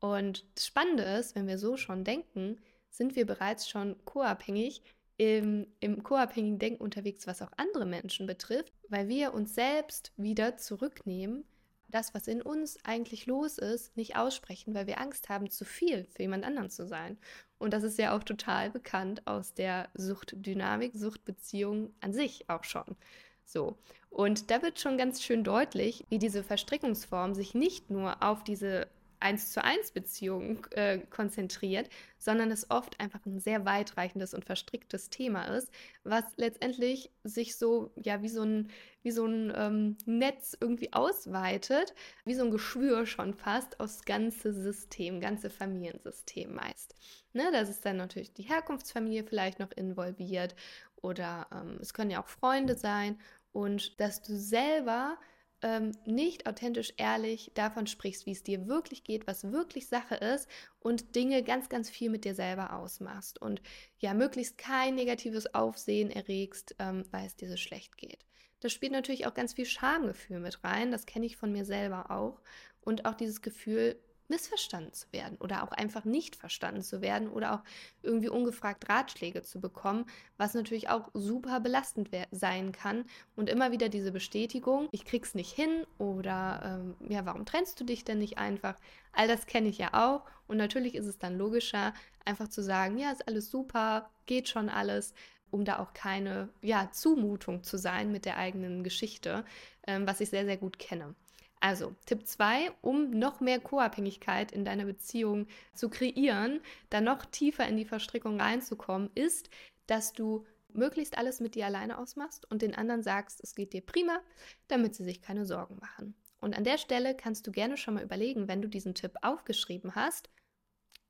Und 0.00 0.44
das 0.56 0.66
Spannende 0.66 1.04
ist, 1.04 1.36
wenn 1.36 1.46
wir 1.46 1.58
so 1.58 1.76
schon 1.76 2.04
denken, 2.04 2.56
sind 2.90 3.14
wir 3.14 3.26
bereits 3.26 3.68
schon 3.68 3.96
co-abhängig 4.04 4.82
im, 5.16 5.66
im 5.80 6.02
co-abhängigen 6.02 6.58
Denken 6.58 6.82
unterwegs, 6.82 7.26
was 7.26 7.42
auch 7.42 7.52
andere 7.56 7.86
Menschen 7.86 8.26
betrifft, 8.26 8.72
weil 8.88 9.08
wir 9.08 9.34
uns 9.34 9.54
selbst 9.54 10.12
wieder 10.16 10.56
zurücknehmen, 10.56 11.44
das, 11.88 12.14
was 12.14 12.26
in 12.26 12.42
uns 12.42 12.78
eigentlich 12.84 13.26
los 13.26 13.58
ist, 13.58 13.96
nicht 13.96 14.16
aussprechen, 14.16 14.74
weil 14.74 14.86
wir 14.86 15.00
Angst 15.00 15.28
haben, 15.28 15.50
zu 15.50 15.64
viel 15.64 16.06
für 16.06 16.22
jemand 16.22 16.44
anderen 16.44 16.70
zu 16.70 16.86
sein. 16.86 17.18
Und 17.58 17.72
das 17.74 17.84
ist 17.84 17.98
ja 17.98 18.16
auch 18.16 18.24
total 18.24 18.70
bekannt 18.70 19.26
aus 19.26 19.54
der 19.54 19.88
Suchtdynamik, 19.94 20.94
Suchtbeziehung 20.94 21.94
an 22.00 22.12
sich 22.12 22.48
auch 22.48 22.64
schon. 22.64 22.96
So. 23.44 23.76
Und 24.10 24.50
da 24.50 24.62
wird 24.62 24.80
schon 24.80 24.98
ganz 24.98 25.22
schön 25.22 25.44
deutlich, 25.44 26.04
wie 26.08 26.18
diese 26.18 26.42
Verstrickungsform 26.42 27.34
sich 27.34 27.54
nicht 27.54 27.90
nur 27.90 28.22
auf 28.22 28.42
diese 28.42 28.88
1 29.22 29.52
zu 29.52 29.62
1 29.62 29.92
Beziehung 29.92 30.66
äh, 30.72 30.98
konzentriert, 30.98 31.88
sondern 32.18 32.50
es 32.50 32.70
oft 32.70 33.00
einfach 33.00 33.24
ein 33.26 33.38
sehr 33.38 33.64
weitreichendes 33.64 34.34
und 34.34 34.44
verstricktes 34.44 35.10
Thema 35.10 35.44
ist, 35.56 35.70
was 36.04 36.24
letztendlich 36.36 37.10
sich 37.24 37.56
so, 37.56 37.92
ja, 37.96 38.22
wie 38.22 38.28
so 38.28 38.42
ein, 38.42 38.70
wie 39.02 39.10
so 39.10 39.26
ein 39.26 39.52
ähm, 39.56 39.96
Netz 40.06 40.56
irgendwie 40.60 40.92
ausweitet, 40.92 41.94
wie 42.24 42.34
so 42.34 42.44
ein 42.44 42.50
Geschwür 42.50 43.06
schon 43.06 43.34
fast 43.34 43.80
aufs 43.80 44.04
ganze 44.04 44.52
System, 44.52 45.20
ganze 45.20 45.50
Familiensystem 45.50 46.54
meist. 46.54 46.94
Ne, 47.32 47.48
das 47.52 47.70
ist 47.70 47.84
dann 47.84 47.96
natürlich 47.96 48.34
die 48.34 48.42
Herkunftsfamilie 48.42 49.24
vielleicht 49.24 49.58
noch 49.58 49.72
involviert 49.72 50.54
oder 51.00 51.46
ähm, 51.52 51.78
es 51.80 51.94
können 51.94 52.10
ja 52.10 52.22
auch 52.22 52.28
Freunde 52.28 52.76
sein 52.76 53.18
und 53.52 54.00
dass 54.00 54.22
du 54.22 54.36
selber 54.36 55.18
ähm, 55.62 55.92
nicht 56.04 56.46
authentisch 56.46 56.92
ehrlich 56.96 57.50
davon 57.54 57.86
sprichst, 57.86 58.26
wie 58.26 58.32
es 58.32 58.42
dir 58.42 58.66
wirklich 58.66 59.04
geht, 59.04 59.26
was 59.26 59.50
wirklich 59.50 59.88
Sache 59.88 60.16
ist 60.16 60.48
und 60.80 61.14
Dinge 61.14 61.42
ganz, 61.42 61.68
ganz 61.68 61.88
viel 61.88 62.10
mit 62.10 62.24
dir 62.24 62.34
selber 62.34 62.74
ausmachst 62.74 63.40
und 63.40 63.62
ja, 63.98 64.14
möglichst 64.14 64.58
kein 64.58 64.94
negatives 64.94 65.54
Aufsehen 65.54 66.10
erregst, 66.10 66.74
ähm, 66.78 67.04
weil 67.10 67.26
es 67.26 67.36
dir 67.36 67.48
so 67.48 67.56
schlecht 67.56 67.96
geht. 67.96 68.24
Das 68.60 68.72
spielt 68.72 68.92
natürlich 68.92 69.26
auch 69.26 69.34
ganz 69.34 69.54
viel 69.54 69.66
Schamgefühl 69.66 70.40
mit 70.40 70.62
rein, 70.62 70.90
das 70.90 71.06
kenne 71.06 71.26
ich 71.26 71.36
von 71.36 71.52
mir 71.52 71.64
selber 71.64 72.10
auch 72.10 72.40
und 72.80 73.04
auch 73.06 73.14
dieses 73.14 73.42
Gefühl, 73.42 73.96
missverstanden 74.32 74.94
zu 74.94 75.06
werden 75.12 75.36
oder 75.40 75.62
auch 75.62 75.72
einfach 75.72 76.06
nicht 76.06 76.36
verstanden 76.36 76.82
zu 76.82 77.02
werden 77.02 77.28
oder 77.28 77.54
auch 77.54 77.62
irgendwie 78.02 78.30
ungefragt 78.30 78.88
Ratschläge 78.88 79.42
zu 79.42 79.60
bekommen, 79.60 80.06
was 80.38 80.54
natürlich 80.54 80.88
auch 80.88 81.10
super 81.12 81.60
belastend 81.60 82.08
sein 82.30 82.72
kann 82.72 83.04
und 83.36 83.50
immer 83.50 83.72
wieder 83.72 83.90
diese 83.90 84.10
Bestätigung, 84.10 84.88
ich 84.90 85.04
krieg's 85.04 85.34
nicht 85.34 85.52
hin 85.52 85.84
oder 85.98 86.62
ähm, 86.80 87.10
ja, 87.10 87.26
warum 87.26 87.44
trennst 87.44 87.78
du 87.78 87.84
dich 87.84 88.04
denn 88.04 88.18
nicht 88.18 88.38
einfach? 88.38 88.76
All 89.12 89.28
das 89.28 89.44
kenne 89.44 89.68
ich 89.68 89.76
ja 89.76 89.90
auch 89.92 90.24
und 90.46 90.56
natürlich 90.56 90.94
ist 90.94 91.06
es 91.06 91.18
dann 91.18 91.36
logischer, 91.36 91.92
einfach 92.24 92.48
zu 92.48 92.62
sagen, 92.62 92.96
ja, 92.96 93.12
ist 93.12 93.28
alles 93.28 93.50
super, 93.50 94.10
geht 94.24 94.48
schon 94.48 94.70
alles, 94.70 95.12
um 95.50 95.66
da 95.66 95.78
auch 95.78 95.92
keine 95.92 96.48
ja, 96.62 96.90
Zumutung 96.90 97.62
zu 97.62 97.76
sein 97.76 98.10
mit 98.10 98.24
der 98.24 98.38
eigenen 98.38 98.82
Geschichte, 98.82 99.44
ähm, 99.86 100.06
was 100.06 100.20
ich 100.20 100.30
sehr, 100.30 100.46
sehr 100.46 100.56
gut 100.56 100.78
kenne. 100.78 101.14
Also 101.62 101.94
Tipp 102.06 102.26
2, 102.26 102.72
um 102.80 103.10
noch 103.10 103.40
mehr 103.40 103.60
Co-Abhängigkeit 103.60 104.50
in 104.50 104.64
deiner 104.64 104.84
Beziehung 104.84 105.46
zu 105.74 105.88
kreieren, 105.88 106.60
da 106.90 107.00
noch 107.00 107.24
tiefer 107.24 107.68
in 107.68 107.76
die 107.76 107.84
Verstrickung 107.84 108.40
reinzukommen, 108.40 109.10
ist, 109.14 109.48
dass 109.86 110.12
du 110.12 110.44
möglichst 110.72 111.16
alles 111.16 111.38
mit 111.38 111.54
dir 111.54 111.66
alleine 111.66 111.98
ausmachst 111.98 112.50
und 112.50 112.62
den 112.62 112.74
anderen 112.74 113.04
sagst, 113.04 113.40
es 113.44 113.54
geht 113.54 113.74
dir 113.74 113.80
prima, 113.80 114.20
damit 114.66 114.96
sie 114.96 115.04
sich 115.04 115.22
keine 115.22 115.46
Sorgen 115.46 115.76
machen. 115.76 116.16
Und 116.40 116.56
an 116.56 116.64
der 116.64 116.78
Stelle 116.78 117.14
kannst 117.14 117.46
du 117.46 117.52
gerne 117.52 117.76
schon 117.76 117.94
mal 117.94 118.02
überlegen, 118.02 118.48
wenn 118.48 118.60
du 118.60 118.68
diesen 118.68 118.96
Tipp 118.96 119.12
aufgeschrieben 119.22 119.94
hast, 119.94 120.30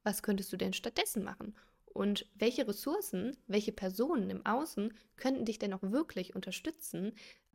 was 0.02 0.22
könntest 0.22 0.52
du 0.52 0.58
denn 0.58 0.74
stattdessen 0.74 1.24
machen? 1.24 1.56
Und 1.86 2.28
welche 2.34 2.68
Ressourcen, 2.68 3.38
welche 3.46 3.72
Personen 3.72 4.28
im 4.28 4.44
Außen 4.44 4.92
könnten 5.16 5.46
dich 5.46 5.58
denn 5.58 5.72
auch 5.72 5.82
wirklich 5.82 6.34
unterstützen, 6.34 7.14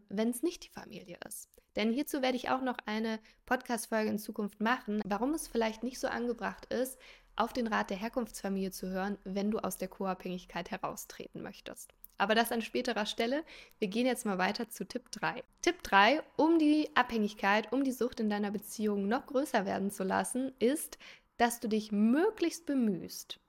wenn 0.10 0.30
es 0.30 0.42
nicht 0.42 0.64
die 0.64 0.70
Familie 0.70 1.20
ist? 1.28 1.57
Denn 1.78 1.94
hierzu 1.94 2.24
werde 2.24 2.36
ich 2.36 2.50
auch 2.50 2.62
noch 2.62 2.78
eine 2.88 3.20
Podcast-Folge 3.46 4.10
in 4.10 4.18
Zukunft 4.18 4.60
machen, 4.60 5.00
warum 5.06 5.36
es 5.36 5.48
vielleicht 5.48 5.84
nicht 5.84 6.00
so 6.00 6.08
angebracht 6.08 6.66
ist, 6.74 6.98
auf 7.36 7.54
den 7.54 7.68
Rat 7.68 7.92
der 7.92 7.98
Herkunftsfamilie 7.98 8.72
zu 8.72 8.90
hören, 8.90 9.20
wenn 9.24 9.52
du 9.52 9.60
aus 9.60 9.78
der 9.78 9.88
Co-Abhängigkeit 9.88 10.72
heraustreten 10.72 11.44
möchtest. 11.44 11.94
Aber 12.18 12.34
das 12.34 12.52
an 12.52 12.64
späterer 12.64 13.06
Stelle. 13.06 13.44
Wir 13.78 13.90
gehen 13.90 14.08
jetzt 14.08 14.26
mal 14.26 14.40
weiter 14.40 14.70
zu 14.70 14.88
Tipp 14.88 15.12
3. 15.12 15.44
Tipp 15.62 15.84
3, 15.84 16.24
um 16.36 16.58
die 16.58 16.90
Abhängigkeit, 16.96 17.72
um 17.72 17.84
die 17.84 17.92
Sucht 17.92 18.20
in 18.20 18.32
deiner 18.32 18.50
Beziehung 18.50 19.08
noch 19.08 19.28
größer 19.28 19.68
werden 19.68 19.92
zu 19.92 20.04
lassen, 20.04 20.52
ist, 20.58 20.98
dass 21.38 21.60
du 21.60 21.70
dich 21.70 21.92
möglichst 21.92 22.66
bemühst, 22.66 23.40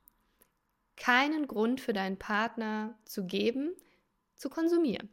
keinen 0.97 1.47
Grund 1.47 1.81
für 1.81 1.95
deinen 1.95 2.19
Partner 2.19 2.95
zu 3.07 3.25
geben, 3.25 3.73
zu 4.37 4.51
konsumieren. 4.51 5.09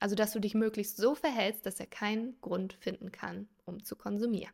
Also, 0.00 0.14
dass 0.14 0.32
du 0.32 0.40
dich 0.40 0.54
möglichst 0.54 0.96
so 0.96 1.14
verhältst, 1.14 1.66
dass 1.66 1.80
er 1.80 1.86
keinen 1.86 2.40
Grund 2.40 2.74
finden 2.74 3.12
kann, 3.12 3.48
um 3.64 3.84
zu 3.84 3.96
konsumieren. 3.96 4.52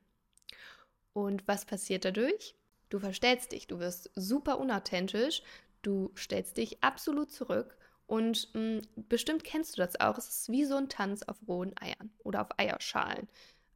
Und 1.12 1.46
was 1.46 1.64
passiert 1.64 2.04
dadurch? 2.04 2.56
Du 2.90 2.98
verstellst 2.98 3.52
dich, 3.52 3.66
du 3.66 3.78
wirst 3.78 4.10
super 4.14 4.58
unauthentisch, 4.58 5.42
du 5.82 6.12
stellst 6.16 6.56
dich 6.56 6.82
absolut 6.82 7.30
zurück 7.32 7.76
und 8.06 8.52
mh, 8.54 8.60
hm, 8.60 8.80
bestimmt 9.08 9.44
kennst 9.44 9.76
du 9.76 9.82
das 9.82 9.98
auch. 10.00 10.18
Es 10.18 10.28
ist 10.28 10.48
wie 10.50 10.64
so 10.64 10.76
ein 10.76 10.88
Tanz 10.88 11.22
auf 11.22 11.36
rohen 11.48 11.72
Eiern 11.80 12.12
oder 12.22 12.42
auf 12.42 12.58
Eierschalen. 12.58 13.28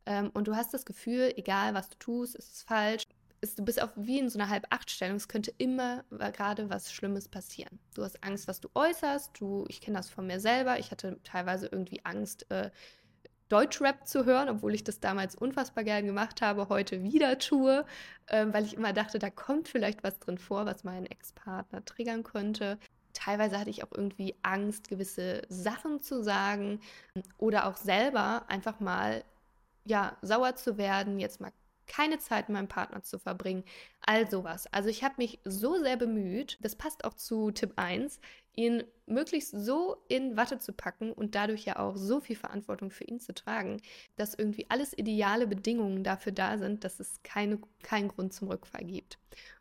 Ähm, 0.07 0.31
und 0.35 0.49
du 0.49 0.57
hast 0.57 0.75
das 0.75 0.85
Gefühl, 0.85 1.33
egal 1.37 1.75
was 1.75 1.89
du 1.89 1.99
tust, 1.99 2.35
ist 2.35 2.53
es 2.53 2.63
falsch 2.63 3.08
du 3.59 3.65
bist 3.65 3.83
auch 3.83 3.91
wie 3.97 4.21
in 4.21 4.29
so 4.29 4.39
einer 4.39 4.49
Halb-Acht-Stellung. 4.49 5.17
Es 5.17 5.29
könnte 5.29 5.53
immer 5.59 6.05
gerade 6.11 6.71
was 6.71 6.93
Schlimmes 6.93 7.29
passieren. 7.29 7.79
Du 7.95 8.05
hast 8.05 8.23
Angst, 8.23 8.47
was 8.47 8.61
du 8.61 8.69
äußerst. 8.75 9.33
Du, 9.39 9.65
ich 9.69 9.81
kenne 9.81 9.97
das 9.97 10.09
von 10.09 10.27
mir 10.27 10.39
selber. 10.39 10.79
Ich 10.79 10.91
hatte 10.91 11.19
teilweise 11.25 11.67
irgendwie 11.67 12.05
Angst, 12.05 12.51
äh, 12.51 12.71
Deutschrap 13.49 14.07
zu 14.07 14.27
hören, 14.27 14.49
obwohl 14.49 14.75
ich 14.75 14.85
das 14.85 15.01
damals 15.01 15.35
unfassbar 15.35 15.83
gern 15.83 16.05
gemacht 16.05 16.43
habe, 16.43 16.69
heute 16.69 17.03
wieder 17.03 17.39
tue, 17.39 17.85
ähm, 18.29 18.53
weil 18.53 18.65
ich 18.65 18.75
immer 18.75 18.93
dachte, 18.93 19.19
da 19.19 19.31
kommt 19.31 19.69
vielleicht 19.69 20.05
was 20.05 20.19
drin 20.19 20.39
vor, 20.39 20.67
was 20.67 20.85
meinen 20.85 21.07
Ex-Partner 21.07 21.85
triggern 21.85 22.25
könnte. 22.25 22.79
Teilweise 23.15 23.59
hatte 23.59 23.71
ich 23.71 23.83
auch 23.83 23.93
irgendwie 23.93 24.37
Angst, 24.43 24.89
gewisse 24.89 25.43
Sachen 25.49 26.01
zu 26.01 26.23
sagen 26.23 26.81
oder 27.39 27.67
auch 27.67 27.77
selber 27.77 28.45
einfach 28.49 28.81
mal 28.81 29.25
ja 29.85 30.17
sauer 30.21 30.55
zu 30.57 30.77
werden, 30.77 31.19
jetzt 31.19 31.41
mal 31.41 31.53
keine 31.89 32.19
Zeit 32.19 32.49
mit 32.49 32.55
meinem 32.55 32.69
Partner 32.69 33.03
zu 33.03 33.19
verbringen, 33.19 33.65
all 34.01 34.31
sowas. 34.31 34.67
Also 34.73 34.89
ich 34.89 35.03
habe 35.03 35.15
mich 35.19 35.41
so 35.45 35.83
sehr 35.83 35.97
bemüht, 35.97 36.59
das 36.61 36.77
passt 36.77 37.05
auch 37.05 37.15
zu 37.15 37.51
Tipp 37.51 37.73
1, 37.77 38.21
ihn 38.55 38.85
möglichst 39.07 39.53
so 39.53 39.97
in 40.09 40.37
Watte 40.37 40.59
zu 40.59 40.73
packen 40.73 41.13
und 41.13 41.35
dadurch 41.35 41.65
ja 41.65 41.79
auch 41.79 41.97
so 41.97 42.21
viel 42.21 42.37
Verantwortung 42.37 42.91
für 42.91 43.05
ihn 43.05 43.21
zu 43.21 43.35
tragen, 43.35 43.81
dass 44.17 44.35
irgendwie 44.35 44.67
alles 44.69 44.97
ideale 44.97 45.47
Bedingungen 45.47 46.05
dafür 46.05 46.33
da 46.33 46.59
sind, 46.59 46.85
dass 46.85 47.01
es 47.01 47.23
keine, 47.23 47.59
keinen 47.83 48.09
Grund 48.09 48.33
zum 48.33 48.49
Rückfall 48.49 48.85
gibt. 48.85 49.19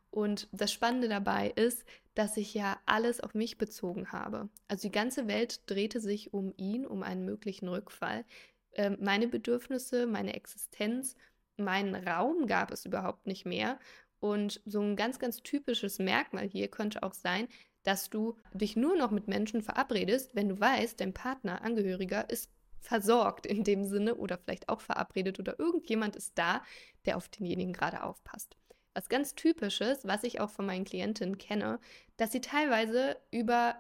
Und 0.10 0.48
das 0.52 0.72
Spannende 0.74 1.10
dabei 1.10 1.50
ist, 1.56 1.86
dass 2.16 2.38
ich 2.38 2.56
ja 2.56 2.80
alles 2.88 3.20
auf 3.20 3.36
mich 3.36 3.60
bezogen 3.60 4.12
habe. 4.12 4.50
Also 4.68 4.88
die 4.88 4.92
ganze 4.92 5.28
Welt 5.28 5.62
drehte 5.70 6.00
sich 6.00 6.34
um 6.34 6.54
ihn, 6.58 6.86
um 6.86 7.04
einen 7.04 7.26
möglichen 7.26 7.68
Rückfall. 7.68 8.26
Ähm, 8.74 8.98
meine 9.00 9.28
Bedürfnisse, 9.28 10.08
meine 10.08 10.34
Existenz 10.34 11.16
meinen 11.58 11.96
Raum 11.96 12.48
gab 12.48 12.72
es 12.72 12.86
überhaupt 12.86 13.28
nicht 13.28 13.46
mehr. 13.46 13.80
Und 14.20 14.62
so 14.66 14.82
ein 14.82 14.96
ganz, 14.96 15.20
ganz 15.20 15.44
typisches 15.44 16.00
Merkmal 16.00 16.48
hier 16.48 16.68
könnte 16.70 17.04
auch 17.04 17.14
sein, 17.14 17.48
dass 17.84 18.10
du 18.10 18.36
dich 18.54 18.76
nur 18.76 18.98
noch 18.98 19.12
mit 19.12 19.28
Menschen 19.28 19.62
verabredest, 19.62 20.36
wenn 20.36 20.50
du 20.50 20.60
weißt, 20.60 21.00
dein 21.00 21.14
Partner, 21.14 21.62
Angehöriger 21.62 22.30
ist 22.30 22.52
versorgt 22.82 23.46
in 23.46 23.64
dem 23.64 23.86
Sinne 23.86 24.16
oder 24.16 24.38
vielleicht 24.38 24.70
auch 24.70 24.82
verabredet 24.82 25.40
oder 25.40 25.60
irgendjemand 25.60 26.16
ist 26.16 26.34
da, 26.36 26.62
der 27.06 27.18
auf 27.18 27.28
denjenigen 27.30 27.74
gerade 27.74 28.04
aufpasst. 28.04 28.56
Was 28.94 29.10
ganz 29.10 29.36
typisches, 29.36 30.08
was 30.08 30.24
ich 30.24 30.40
auch 30.40 30.50
von 30.50 30.66
meinen 30.66 30.86
Klientinnen 30.86 31.38
kenne, 31.38 31.80
dass 32.18 32.32
sie 32.32 32.42
teilweise 32.42 33.18
über 33.32 33.76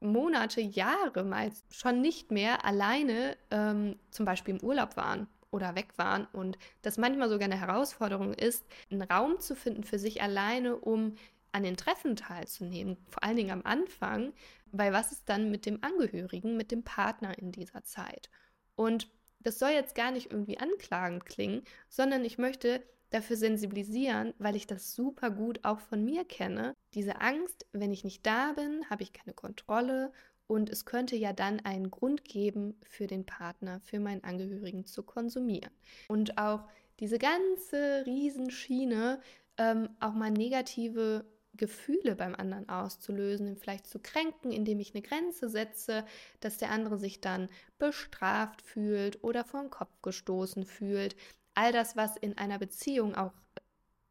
Monate, 0.00 0.60
Jahre 0.60 1.24
mal 1.24 1.52
schon 1.70 2.00
nicht 2.00 2.30
mehr 2.30 2.64
alleine 2.64 3.36
ähm, 3.50 3.98
zum 4.10 4.26
Beispiel 4.26 4.56
im 4.56 4.64
Urlaub 4.64 4.96
waren 4.96 5.28
oder 5.52 5.76
weg 5.76 5.96
waren 5.96 6.26
und 6.32 6.58
das 6.82 6.98
manchmal 6.98 7.28
sogar 7.28 7.44
eine 7.44 7.60
Herausforderung 7.60 8.34
ist, 8.34 8.64
einen 8.90 9.02
Raum 9.02 9.38
zu 9.38 9.54
finden 9.54 9.84
für 9.84 9.98
sich 9.98 10.22
alleine, 10.22 10.76
um 10.76 11.14
an 11.52 11.62
den 11.62 11.76
Treffen 11.76 12.16
teilzunehmen, 12.16 12.96
vor 13.08 13.22
allen 13.22 13.36
Dingen 13.36 13.50
am 13.50 13.62
Anfang, 13.64 14.32
weil 14.72 14.92
was 14.92 15.12
ist 15.12 15.28
dann 15.28 15.50
mit 15.50 15.66
dem 15.66 15.84
Angehörigen, 15.84 16.56
mit 16.56 16.70
dem 16.72 16.82
Partner 16.82 17.38
in 17.38 17.52
dieser 17.52 17.84
Zeit? 17.84 18.30
Und 18.74 19.08
das 19.40 19.58
soll 19.58 19.70
jetzt 19.70 19.94
gar 19.94 20.10
nicht 20.10 20.32
irgendwie 20.32 20.58
anklagend 20.58 21.26
klingen, 21.26 21.62
sondern 21.88 22.24
ich 22.24 22.38
möchte 22.38 22.82
dafür 23.10 23.36
sensibilisieren, 23.36 24.32
weil 24.38 24.56
ich 24.56 24.66
das 24.66 24.94
super 24.94 25.30
gut 25.30 25.60
auch 25.64 25.80
von 25.80 26.02
mir 26.02 26.24
kenne. 26.24 26.74
Diese 26.94 27.20
Angst, 27.20 27.66
wenn 27.72 27.92
ich 27.92 28.04
nicht 28.04 28.24
da 28.26 28.52
bin, 28.52 28.88
habe 28.88 29.02
ich 29.02 29.12
keine 29.12 29.34
Kontrolle 29.34 30.12
und 30.52 30.68
es 30.68 30.84
könnte 30.84 31.16
ja 31.16 31.32
dann 31.32 31.60
einen 31.60 31.90
Grund 31.90 32.24
geben 32.24 32.74
für 32.82 33.06
den 33.06 33.24
Partner, 33.24 33.80
für 33.80 33.98
meinen 33.98 34.22
Angehörigen 34.22 34.84
zu 34.84 35.02
konsumieren. 35.02 35.70
Und 36.08 36.36
auch 36.36 36.68
diese 37.00 37.18
ganze 37.18 38.04
Riesenschiene, 38.04 39.22
ähm, 39.56 39.88
auch 39.98 40.12
mal 40.12 40.30
negative 40.30 41.24
Gefühle 41.54 42.16
beim 42.16 42.34
anderen 42.34 42.68
auszulösen, 42.68 43.46
ihn 43.46 43.56
vielleicht 43.56 43.86
zu 43.86 43.98
kränken, 43.98 44.52
indem 44.52 44.78
ich 44.78 44.94
eine 44.94 45.00
Grenze 45.00 45.48
setze, 45.48 46.04
dass 46.40 46.58
der 46.58 46.70
andere 46.70 46.98
sich 46.98 47.22
dann 47.22 47.48
bestraft 47.78 48.60
fühlt 48.60 49.24
oder 49.24 49.44
vor 49.44 49.62
den 49.62 49.70
Kopf 49.70 50.02
gestoßen 50.02 50.66
fühlt. 50.66 51.16
All 51.54 51.72
das, 51.72 51.96
was 51.96 52.18
in 52.18 52.36
einer 52.36 52.58
Beziehung 52.58 53.14
auch 53.14 53.32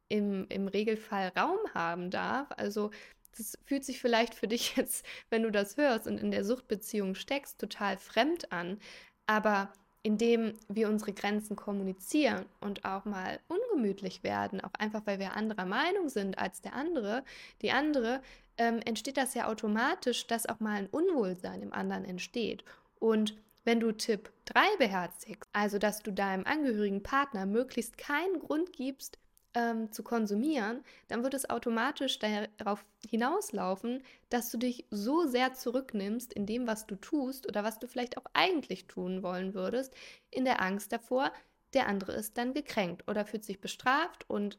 im, 0.08 0.46
im 0.48 0.66
Regelfall 0.66 1.32
Raum 1.36 1.60
haben 1.72 2.10
darf. 2.10 2.48
Also 2.56 2.90
das 3.36 3.58
fühlt 3.64 3.84
sich 3.84 4.00
vielleicht 4.00 4.34
für 4.34 4.48
dich 4.48 4.76
jetzt, 4.76 5.04
wenn 5.30 5.42
du 5.42 5.50
das 5.50 5.76
hörst 5.76 6.06
und 6.06 6.18
in 6.18 6.30
der 6.30 6.44
Suchtbeziehung 6.44 7.14
steckst, 7.14 7.58
total 7.58 7.96
fremd 7.96 8.52
an. 8.52 8.78
Aber 9.26 9.72
indem 10.02 10.54
wir 10.68 10.88
unsere 10.88 11.12
Grenzen 11.12 11.54
kommunizieren 11.54 12.46
und 12.60 12.84
auch 12.84 13.04
mal 13.04 13.38
ungemütlich 13.46 14.24
werden, 14.24 14.60
auch 14.60 14.74
einfach 14.78 15.02
weil 15.04 15.20
wir 15.20 15.34
anderer 15.34 15.64
Meinung 15.64 16.08
sind 16.08 16.38
als 16.38 16.60
der 16.60 16.74
andere, 16.74 17.24
die 17.62 17.70
andere, 17.70 18.20
ähm, 18.58 18.80
entsteht 18.84 19.16
das 19.16 19.34
ja 19.34 19.46
automatisch, 19.46 20.26
dass 20.26 20.46
auch 20.46 20.60
mal 20.60 20.76
ein 20.76 20.88
Unwohlsein 20.88 21.62
im 21.62 21.72
anderen 21.72 22.04
entsteht. 22.04 22.64
Und 22.98 23.36
wenn 23.64 23.78
du 23.78 23.92
Tipp 23.92 24.32
3 24.46 24.76
beherzigst, 24.78 25.48
also 25.52 25.78
dass 25.78 26.02
du 26.02 26.10
deinem 26.10 26.44
angehörigen 26.46 27.02
Partner 27.02 27.46
möglichst 27.46 27.96
keinen 27.96 28.40
Grund 28.40 28.72
gibst, 28.72 29.18
ähm, 29.54 29.92
zu 29.92 30.02
konsumieren, 30.02 30.82
dann 31.08 31.22
wird 31.22 31.34
es 31.34 31.48
automatisch 31.50 32.18
darauf 32.18 32.84
hinauslaufen, 33.08 34.02
dass 34.30 34.50
du 34.50 34.58
dich 34.58 34.86
so 34.90 35.26
sehr 35.26 35.54
zurücknimmst 35.54 36.32
in 36.32 36.46
dem, 36.46 36.66
was 36.66 36.86
du 36.86 36.96
tust 36.96 37.46
oder 37.48 37.64
was 37.64 37.78
du 37.78 37.86
vielleicht 37.86 38.16
auch 38.16 38.24
eigentlich 38.32 38.86
tun 38.86 39.22
wollen 39.22 39.54
würdest, 39.54 39.94
in 40.30 40.44
der 40.44 40.62
Angst 40.62 40.92
davor, 40.92 41.32
der 41.74 41.86
andere 41.86 42.12
ist 42.12 42.36
dann 42.36 42.52
gekränkt 42.52 43.08
oder 43.08 43.24
fühlt 43.24 43.44
sich 43.44 43.60
bestraft 43.60 44.28
und 44.28 44.58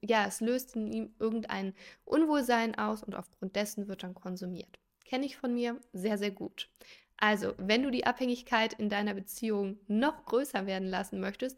ja, 0.00 0.26
es 0.26 0.40
löst 0.40 0.76
in 0.76 0.92
ihm 0.92 1.14
irgendein 1.18 1.74
Unwohlsein 2.04 2.76
aus 2.78 3.02
und 3.02 3.14
aufgrund 3.14 3.56
dessen 3.56 3.88
wird 3.88 4.02
dann 4.02 4.14
konsumiert. 4.14 4.78
Kenne 5.04 5.26
ich 5.26 5.36
von 5.36 5.52
mir 5.52 5.80
sehr, 5.92 6.18
sehr 6.18 6.30
gut. 6.30 6.70
Also, 7.18 7.54
wenn 7.56 7.82
du 7.84 7.90
die 7.90 8.04
Abhängigkeit 8.06 8.72
in 8.74 8.88
deiner 8.88 9.14
Beziehung 9.14 9.78
noch 9.86 10.24
größer 10.24 10.66
werden 10.66 10.88
lassen 10.88 11.20
möchtest, 11.20 11.56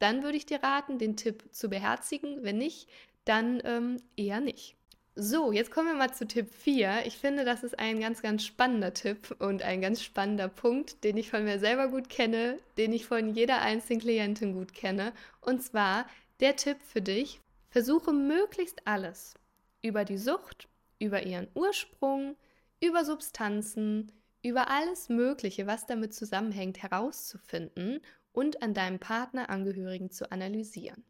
dann 0.00 0.24
würde 0.24 0.36
ich 0.36 0.46
dir 0.46 0.62
raten, 0.62 0.98
den 0.98 1.16
Tipp 1.16 1.44
zu 1.52 1.68
beherzigen. 1.68 2.42
Wenn 2.42 2.58
nicht, 2.58 2.88
dann 3.24 3.62
ähm, 3.64 3.98
eher 4.16 4.40
nicht. 4.40 4.76
So, 5.14 5.52
jetzt 5.52 5.70
kommen 5.70 5.88
wir 5.88 5.94
mal 5.94 6.14
zu 6.14 6.26
Tipp 6.26 6.52
4. 6.52 7.02
Ich 7.04 7.18
finde, 7.18 7.44
das 7.44 7.62
ist 7.62 7.78
ein 7.78 8.00
ganz, 8.00 8.22
ganz 8.22 8.44
spannender 8.44 8.94
Tipp 8.94 9.36
und 9.38 9.62
ein 9.62 9.82
ganz 9.82 10.02
spannender 10.02 10.48
Punkt, 10.48 11.04
den 11.04 11.16
ich 11.16 11.30
von 11.30 11.44
mir 11.44 11.58
selber 11.58 11.88
gut 11.88 12.08
kenne, 12.08 12.58
den 12.78 12.92
ich 12.92 13.06
von 13.06 13.34
jeder 13.34 13.60
einzelnen 13.60 14.00
Klientin 14.00 14.54
gut 14.54 14.72
kenne. 14.72 15.12
Und 15.40 15.62
zwar 15.62 16.06
der 16.40 16.56
Tipp 16.56 16.78
für 16.80 17.02
dich, 17.02 17.40
versuche 17.68 18.12
möglichst 18.12 18.86
alles 18.86 19.34
über 19.82 20.04
die 20.04 20.18
Sucht, 20.18 20.68
über 20.98 21.24
ihren 21.24 21.48
Ursprung, 21.54 22.36
über 22.80 23.04
Substanzen, 23.04 24.12
über 24.42 24.70
alles 24.70 25.10
Mögliche, 25.10 25.66
was 25.66 25.86
damit 25.86 26.14
zusammenhängt, 26.14 26.82
herauszufinden 26.82 28.00
und 28.32 28.62
an 28.62 28.74
deinem 28.74 28.98
Partnerangehörigen 28.98 30.10
zu 30.10 30.30
analysieren. 30.30 31.04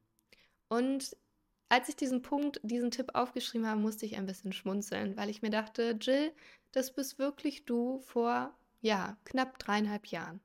Und 0.69 1.17
als 1.69 1.89
ich 1.89 1.97
diesen 1.97 2.23
Punkt, 2.23 2.61
diesen 2.63 2.91
Tipp 2.91 3.11
aufgeschrieben 3.15 3.67
habe, 3.67 3.81
musste 3.81 4.07
ich 4.07 4.17
ein 4.17 4.27
bisschen 4.27 4.53
schmunzeln, 4.53 5.17
weil 5.17 5.31
ich 5.31 5.43
mir 5.43 5.51
dachte, 5.51 5.97
Jill, 6.01 6.33
das 6.73 6.93
bist 6.93 7.19
wirklich 7.19 7.65
du 7.65 8.01
vor, 8.01 8.55
ja, 8.81 9.17
knapp 9.25 9.59
dreieinhalb 9.59 10.07
Jahren. 10.07 10.41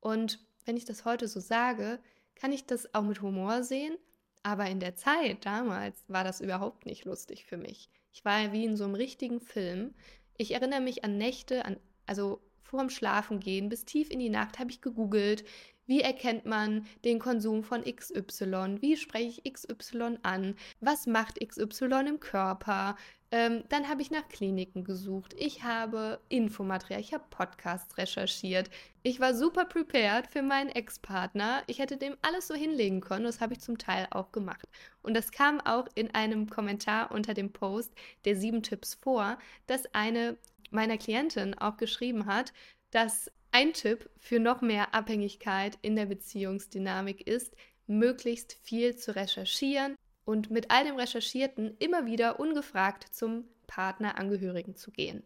Und 0.00 0.44
wenn 0.64 0.76
ich 0.76 0.84
das 0.84 1.04
heute 1.04 1.28
so 1.28 1.40
sage, 1.40 2.00
kann 2.34 2.52
ich 2.52 2.66
das 2.66 2.92
auch 2.94 3.02
mit 3.02 3.22
Humor 3.22 3.62
sehen, 3.62 3.96
aber 4.42 4.66
in 4.66 4.80
der 4.80 4.96
Zeit 4.96 5.46
damals 5.46 6.04
war 6.08 6.24
das 6.24 6.40
überhaupt 6.40 6.86
nicht 6.86 7.04
lustig 7.04 7.46
für 7.46 7.56
mich. 7.56 7.88
Ich 8.12 8.24
war 8.24 8.40
ja 8.40 8.52
wie 8.52 8.64
in 8.64 8.76
so 8.76 8.84
einem 8.84 8.94
richtigen 8.94 9.40
Film. 9.40 9.94
Ich 10.36 10.52
erinnere 10.52 10.80
mich 10.80 11.04
an 11.04 11.16
Nächte, 11.16 11.64
an, 11.64 11.78
also 12.06 12.40
vorm 12.62 12.90
Schlafengehen 12.90 13.68
bis 13.68 13.84
tief 13.84 14.10
in 14.10 14.18
die 14.18 14.30
Nacht 14.30 14.58
habe 14.58 14.70
ich 14.70 14.80
gegoogelt, 14.80 15.44
wie 15.86 16.00
erkennt 16.00 16.46
man 16.46 16.86
den 17.04 17.18
Konsum 17.18 17.62
von 17.62 17.84
XY? 17.84 18.78
Wie 18.80 18.96
spreche 18.96 19.40
ich 19.42 19.52
XY 19.52 20.18
an? 20.22 20.56
Was 20.80 21.06
macht 21.06 21.40
XY 21.40 22.06
im 22.08 22.20
Körper? 22.20 22.96
Ähm, 23.30 23.64
dann 23.68 23.88
habe 23.88 24.00
ich 24.00 24.12
nach 24.12 24.28
Kliniken 24.28 24.84
gesucht. 24.84 25.34
Ich 25.36 25.64
habe 25.64 26.20
Infomaterial, 26.28 27.00
ich 27.00 27.12
habe 27.12 27.24
Podcasts 27.30 27.98
recherchiert. 27.98 28.70
Ich 29.02 29.18
war 29.18 29.34
super 29.34 29.64
prepared 29.64 30.28
für 30.28 30.40
meinen 30.40 30.70
Ex-Partner. 30.70 31.64
Ich 31.66 31.80
hätte 31.80 31.96
dem 31.96 32.16
alles 32.22 32.46
so 32.46 32.54
hinlegen 32.54 33.00
können. 33.00 33.24
Das 33.24 33.40
habe 33.40 33.54
ich 33.54 33.60
zum 33.60 33.76
Teil 33.76 34.06
auch 34.10 34.30
gemacht. 34.30 34.68
Und 35.02 35.14
das 35.14 35.32
kam 35.32 35.60
auch 35.60 35.88
in 35.96 36.14
einem 36.14 36.48
Kommentar 36.48 37.10
unter 37.10 37.34
dem 37.34 37.52
Post 37.52 37.92
der 38.24 38.36
sieben 38.36 38.62
Tipps 38.62 38.94
vor, 38.94 39.36
dass 39.66 39.92
eine 39.94 40.36
meiner 40.70 40.96
Klientin 40.96 41.54
auch 41.58 41.76
geschrieben 41.76 42.26
hat, 42.26 42.52
dass 42.90 43.30
ein 43.54 43.72
Tipp 43.72 44.10
für 44.18 44.40
noch 44.40 44.62
mehr 44.62 44.94
Abhängigkeit 44.94 45.78
in 45.80 45.94
der 45.94 46.06
Beziehungsdynamik 46.06 47.24
ist, 47.24 47.54
möglichst 47.86 48.54
viel 48.64 48.96
zu 48.96 49.14
recherchieren 49.14 49.94
und 50.24 50.50
mit 50.50 50.72
all 50.72 50.82
dem 50.84 50.96
Recherchierten 50.96 51.76
immer 51.78 52.04
wieder 52.04 52.40
ungefragt 52.40 53.14
zum 53.14 53.44
Partnerangehörigen 53.68 54.74
zu 54.74 54.90
gehen. 54.90 55.22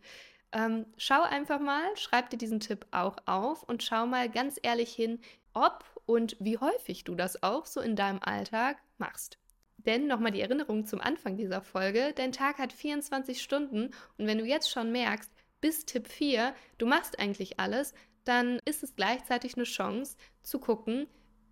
Ähm, 0.52 0.84
schau 0.98 1.22
einfach 1.22 1.58
mal, 1.58 1.84
schreib 1.96 2.28
dir 2.28 2.36
diesen 2.36 2.60
Tipp 2.60 2.84
auch 2.90 3.16
auf 3.24 3.62
und 3.62 3.82
schau 3.82 4.06
mal 4.06 4.28
ganz 4.28 4.58
ehrlich 4.62 4.92
hin, 4.92 5.20
ob 5.54 5.84
und 6.04 6.36
wie 6.38 6.58
häufig 6.58 7.04
du 7.04 7.14
das 7.14 7.42
auch 7.42 7.64
so 7.64 7.80
in 7.80 7.96
deinem 7.96 8.20
Alltag 8.20 8.76
machst. 8.98 9.38
Denn 9.78 10.06
nochmal 10.06 10.32
die 10.32 10.42
Erinnerung 10.42 10.84
zum 10.84 11.00
Anfang 11.00 11.38
dieser 11.38 11.62
Folge, 11.62 12.12
dein 12.14 12.32
Tag 12.32 12.58
hat 12.58 12.74
24 12.74 13.40
Stunden 13.40 13.90
und 14.18 14.26
wenn 14.26 14.36
du 14.36 14.44
jetzt 14.44 14.70
schon 14.70 14.92
merkst, 14.92 15.32
bis 15.60 15.84
Tipp 15.84 16.08
4, 16.08 16.54
du 16.78 16.86
machst 16.86 17.18
eigentlich 17.18 17.58
alles, 17.58 17.94
dann 18.28 18.60
ist 18.66 18.82
es 18.82 18.94
gleichzeitig 18.94 19.56
eine 19.56 19.64
Chance 19.64 20.16
zu 20.42 20.58
gucken, 20.58 21.06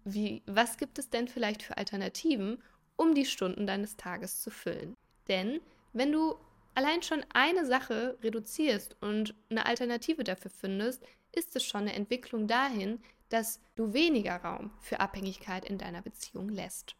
wie, 0.04 0.42
was 0.46 0.76
gibt 0.76 0.98
es 0.98 1.08
denn 1.08 1.26
vielleicht 1.26 1.62
für 1.62 1.76
Alternativen, 1.78 2.62
um 2.96 3.14
die 3.14 3.24
Stunden 3.24 3.66
deines 3.66 3.96
Tages 3.96 4.40
zu 4.42 4.50
füllen. 4.50 4.94
Denn 5.28 5.60
wenn 5.92 6.12
du 6.12 6.36
allein 6.74 7.02
schon 7.02 7.24
eine 7.32 7.64
Sache 7.64 8.18
reduzierst 8.22 8.96
und 9.00 9.34
eine 9.50 9.66
Alternative 9.66 10.22
dafür 10.22 10.50
findest, 10.50 11.02
ist 11.32 11.56
es 11.56 11.64
schon 11.64 11.82
eine 11.82 11.94
Entwicklung 11.94 12.46
dahin, 12.46 13.00
dass 13.30 13.60
du 13.74 13.92
weniger 13.92 14.36
Raum 14.36 14.70
für 14.80 15.00
Abhängigkeit 15.00 15.64
in 15.64 15.78
deiner 15.78 16.02
Beziehung 16.02 16.50
lässt. 16.50 16.94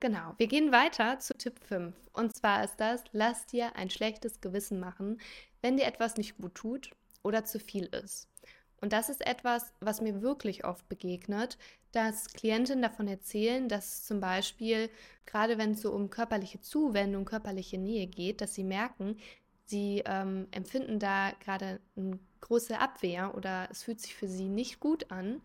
Genau, 0.00 0.32
wir 0.38 0.46
gehen 0.46 0.72
weiter 0.72 1.18
zu 1.18 1.34
Tipp 1.34 1.60
5. 1.68 1.94
Und 2.14 2.34
zwar 2.34 2.64
ist 2.64 2.76
das, 2.78 3.04
lass 3.12 3.44
dir 3.46 3.76
ein 3.76 3.90
schlechtes 3.90 4.40
Gewissen 4.40 4.80
machen, 4.80 5.20
wenn 5.60 5.76
dir 5.76 5.84
etwas 5.84 6.16
nicht 6.16 6.38
gut 6.38 6.54
tut 6.54 6.90
oder 7.22 7.44
zu 7.44 7.60
viel 7.60 7.84
ist. 7.84 8.30
Und 8.80 8.92
das 8.92 9.08
ist 9.08 9.26
etwas, 9.26 9.72
was 9.80 10.00
mir 10.00 10.22
wirklich 10.22 10.64
oft 10.64 10.88
begegnet, 10.88 11.58
dass 11.92 12.28
Klientinnen 12.32 12.82
davon 12.82 13.08
erzählen, 13.08 13.68
dass 13.68 14.04
zum 14.04 14.20
Beispiel, 14.20 14.90
gerade 15.26 15.58
wenn 15.58 15.72
es 15.72 15.82
so 15.82 15.92
um 15.92 16.08
körperliche 16.08 16.60
Zuwendung, 16.60 17.24
körperliche 17.24 17.78
Nähe 17.78 18.06
geht, 18.06 18.40
dass 18.40 18.54
sie 18.54 18.64
merken, 18.64 19.16
sie 19.66 20.02
ähm, 20.06 20.46
empfinden 20.50 20.98
da 20.98 21.32
gerade 21.40 21.80
eine 21.96 22.18
große 22.40 22.78
Abwehr 22.78 23.34
oder 23.34 23.68
es 23.70 23.82
fühlt 23.82 24.00
sich 24.00 24.14
für 24.14 24.28
sie 24.28 24.48
nicht 24.48 24.80
gut 24.80 25.10
an. 25.10 25.40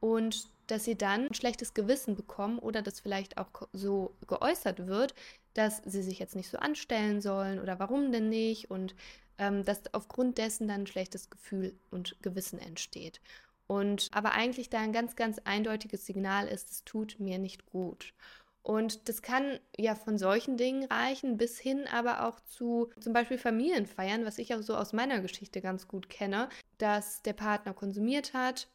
Und 0.00 0.48
dass 0.66 0.84
sie 0.84 0.96
dann 0.96 1.28
ein 1.28 1.34
schlechtes 1.34 1.74
Gewissen 1.74 2.16
bekommen 2.16 2.58
oder 2.58 2.82
das 2.82 3.00
vielleicht 3.00 3.38
auch 3.38 3.48
so 3.72 4.14
geäußert 4.26 4.86
wird, 4.86 5.14
dass 5.54 5.80
sie 5.84 6.02
sich 6.02 6.18
jetzt 6.18 6.36
nicht 6.36 6.50
so 6.50 6.58
anstellen 6.58 7.20
sollen 7.20 7.60
oder 7.60 7.78
warum 7.78 8.12
denn 8.12 8.28
nicht? 8.28 8.70
Und 8.70 8.94
ähm, 9.38 9.64
dass 9.64 9.82
aufgrund 9.94 10.38
dessen 10.38 10.68
dann 10.68 10.82
ein 10.82 10.86
schlechtes 10.86 11.30
Gefühl 11.30 11.78
und 11.90 12.16
Gewissen 12.22 12.58
entsteht. 12.58 13.20
Und 13.66 14.10
aber 14.12 14.32
eigentlich 14.32 14.70
da 14.70 14.78
ein 14.78 14.92
ganz, 14.92 15.16
ganz 15.16 15.38
eindeutiges 15.44 16.06
Signal 16.06 16.46
ist, 16.46 16.70
es 16.70 16.84
tut 16.84 17.16
mir 17.18 17.38
nicht 17.38 17.66
gut. 17.66 18.14
Und 18.62 19.08
das 19.08 19.22
kann 19.22 19.60
ja 19.76 19.94
von 19.94 20.18
solchen 20.18 20.56
Dingen 20.56 20.84
reichen, 20.90 21.36
bis 21.36 21.58
hin 21.58 21.86
aber 21.92 22.26
auch 22.26 22.40
zu 22.40 22.90
zum 22.98 23.12
Beispiel 23.12 23.38
Familienfeiern, 23.38 24.24
was 24.24 24.38
ich 24.38 24.54
auch 24.54 24.62
so 24.62 24.76
aus 24.76 24.92
meiner 24.92 25.20
Geschichte 25.20 25.60
ganz 25.60 25.86
gut 25.86 26.08
kenne, 26.08 26.48
dass 26.78 27.22
der 27.22 27.32
Partner 27.32 27.74
konsumiert 27.74 28.34
hat 28.34 28.68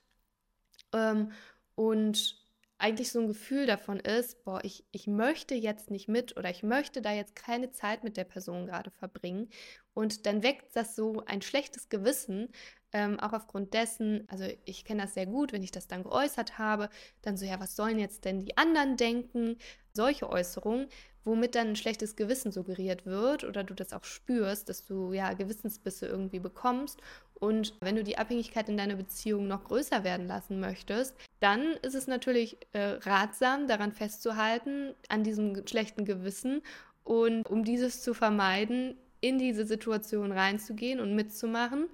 ähm, 0.93 1.31
und 1.75 2.40
eigentlich 2.81 3.11
so 3.11 3.19
ein 3.19 3.27
Gefühl 3.27 3.65
davon 3.65 3.99
ist, 3.99 4.43
boah, 4.43 4.59
ich, 4.63 4.83
ich 4.91 5.07
möchte 5.07 5.55
jetzt 5.55 5.91
nicht 5.91 6.07
mit 6.07 6.35
oder 6.37 6.49
ich 6.49 6.63
möchte 6.63 7.01
da 7.01 7.11
jetzt 7.13 7.35
keine 7.35 7.71
Zeit 7.71 8.03
mit 8.03 8.17
der 8.17 8.23
Person 8.23 8.65
gerade 8.65 8.91
verbringen. 8.91 9.49
Und 9.93 10.25
dann 10.25 10.43
weckt 10.43 10.75
das 10.75 10.95
so 10.95 11.23
ein 11.25 11.41
schlechtes 11.41 11.89
Gewissen, 11.89 12.49
ähm, 12.93 13.19
auch 13.19 13.33
aufgrund 13.33 13.73
dessen, 13.73 14.27
also 14.29 14.45
ich 14.65 14.83
kenne 14.83 15.03
das 15.03 15.13
sehr 15.13 15.25
gut, 15.25 15.53
wenn 15.53 15.63
ich 15.63 15.71
das 15.71 15.87
dann 15.87 16.03
geäußert 16.03 16.57
habe, 16.57 16.89
dann 17.21 17.37
so, 17.37 17.45
ja, 17.45 17.59
was 17.59 17.75
sollen 17.75 17.99
jetzt 17.99 18.25
denn 18.25 18.39
die 18.39 18.57
anderen 18.57 18.97
denken? 18.97 19.57
Solche 19.93 20.29
Äußerungen, 20.29 20.87
womit 21.23 21.55
dann 21.55 21.69
ein 21.69 21.75
schlechtes 21.75 22.15
Gewissen 22.15 22.51
suggeriert 22.51 23.05
wird 23.05 23.43
oder 23.43 23.63
du 23.63 23.73
das 23.73 23.93
auch 23.93 24.03
spürst, 24.03 24.69
dass 24.69 24.85
du 24.85 25.13
ja 25.13 25.33
Gewissensbisse 25.33 26.07
irgendwie 26.07 26.39
bekommst. 26.39 26.99
Und 27.35 27.75
wenn 27.81 27.95
du 27.95 28.03
die 28.03 28.17
Abhängigkeit 28.17 28.69
in 28.69 28.77
deiner 28.77 28.95
Beziehung 28.95 29.47
noch 29.47 29.65
größer 29.65 30.03
werden 30.03 30.27
lassen 30.27 30.59
möchtest, 30.59 31.15
dann 31.41 31.73
ist 31.81 31.95
es 31.95 32.07
natürlich 32.07 32.57
äh, 32.71 32.99
ratsam, 33.01 33.67
daran 33.67 33.91
festzuhalten, 33.91 34.93
an 35.09 35.23
diesem 35.23 35.67
schlechten 35.67 36.05
Gewissen. 36.05 36.61
Und 37.03 37.49
um 37.49 37.63
dieses 37.63 38.03
zu 38.03 38.13
vermeiden, 38.13 38.95
in 39.21 39.37
diese 39.37 39.65
Situation 39.65 40.31
reinzugehen 40.31 40.99
und 40.99 41.15
mitzumachen 41.15 41.87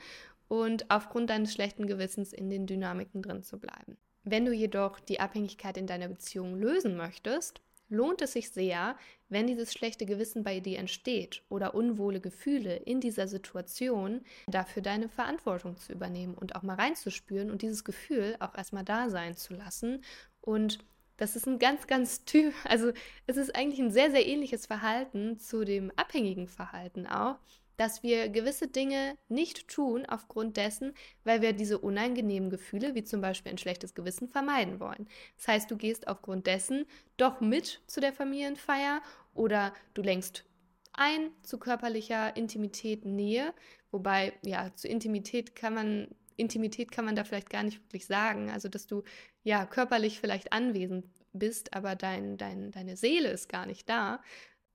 und 0.47 0.89
aufgrund 0.91 1.29
deines 1.29 1.53
schlechten 1.53 1.87
Gewissens 1.87 2.33
in 2.33 2.49
den 2.49 2.67
Dynamiken 2.67 3.21
drin 3.21 3.43
zu 3.43 3.57
bleiben. 3.57 3.97
Wenn 4.23 4.45
du 4.45 4.51
jedoch 4.51 4.99
die 4.99 5.21
Abhängigkeit 5.21 5.77
in 5.77 5.87
deiner 5.87 6.09
Beziehung 6.09 6.57
lösen 6.57 6.97
möchtest, 6.97 7.61
lohnt 7.89 8.21
es 8.21 8.33
sich 8.33 8.49
sehr, 8.49 8.97
wenn 9.29 9.47
dieses 9.47 9.73
schlechte 9.73 10.05
Gewissen 10.05 10.43
bei 10.43 10.59
dir 10.59 10.79
entsteht 10.79 11.43
oder 11.49 11.75
unwohle 11.75 12.21
Gefühle 12.21 12.77
in 12.77 13.01
dieser 13.01 13.27
Situation, 13.27 14.21
dafür 14.47 14.81
deine 14.81 15.09
Verantwortung 15.09 15.77
zu 15.77 15.93
übernehmen 15.93 16.33
und 16.33 16.55
auch 16.55 16.63
mal 16.63 16.75
reinzuspüren 16.75 17.51
und 17.51 17.61
dieses 17.61 17.83
Gefühl 17.83 18.35
auch 18.39 18.55
erstmal 18.55 18.85
da 18.85 19.09
sein 19.09 19.35
zu 19.35 19.53
lassen. 19.53 20.03
Und 20.41 20.79
das 21.17 21.35
ist 21.35 21.47
ein 21.47 21.59
ganz, 21.59 21.87
ganz 21.87 22.23
Typ, 22.25 22.53
also 22.63 22.91
es 23.25 23.37
ist 23.37 23.55
eigentlich 23.55 23.79
ein 23.79 23.91
sehr, 23.91 24.11
sehr 24.11 24.25
ähnliches 24.25 24.65
Verhalten 24.65 25.39
zu 25.39 25.65
dem 25.65 25.91
abhängigen 25.95 26.47
Verhalten 26.47 27.07
auch, 27.07 27.37
dass 27.77 28.03
wir 28.03 28.29
gewisse 28.29 28.67
Dinge 28.67 29.15
nicht 29.29 29.67
tun 29.67 30.05
aufgrund 30.05 30.57
dessen, 30.57 30.93
weil 31.23 31.41
wir 31.41 31.53
diese 31.53 31.77
unangenehmen 31.77 32.49
Gefühle, 32.49 32.95
wie 32.95 33.03
zum 33.03 33.21
Beispiel 33.21 33.51
ein 33.51 33.57
schlechtes 33.57 33.93
Gewissen, 33.93 34.27
vermeiden 34.27 34.79
wollen. 34.79 35.07
Das 35.37 35.47
heißt, 35.47 35.71
du 35.71 35.77
gehst 35.77 36.07
aufgrund 36.07 36.47
dessen 36.47 36.85
doch 37.17 37.39
mit 37.39 37.81
zu 37.87 38.01
der 38.01 38.13
Familienfeier 38.13 39.01
oder 39.33 39.73
du 39.93 40.01
lenkst 40.01 40.43
ein 40.93 41.29
zu 41.43 41.59
körperlicher 41.59 42.35
Intimität, 42.35 43.05
Nähe, 43.05 43.53
wobei 43.91 44.33
ja 44.43 44.73
zu 44.75 44.87
Intimität 44.87 45.55
kann 45.55 45.75
man 45.75 46.07
Intimität 46.35 46.91
kann 46.91 47.05
man 47.05 47.15
da 47.15 47.23
vielleicht 47.23 47.49
gar 47.49 47.63
nicht 47.63 47.81
wirklich 47.83 48.05
sagen, 48.05 48.51
also 48.51 48.69
dass 48.69 48.85
du 48.85 49.03
ja 49.43 49.65
körperlich 49.65 50.19
vielleicht 50.19 50.53
anwesend 50.53 51.05
bist, 51.33 51.73
aber 51.73 51.95
dein, 51.95 52.37
dein, 52.37 52.71
deine 52.71 52.95
Seele 52.95 53.29
ist 53.29 53.49
gar 53.49 53.65
nicht 53.65 53.89
da 53.89 54.21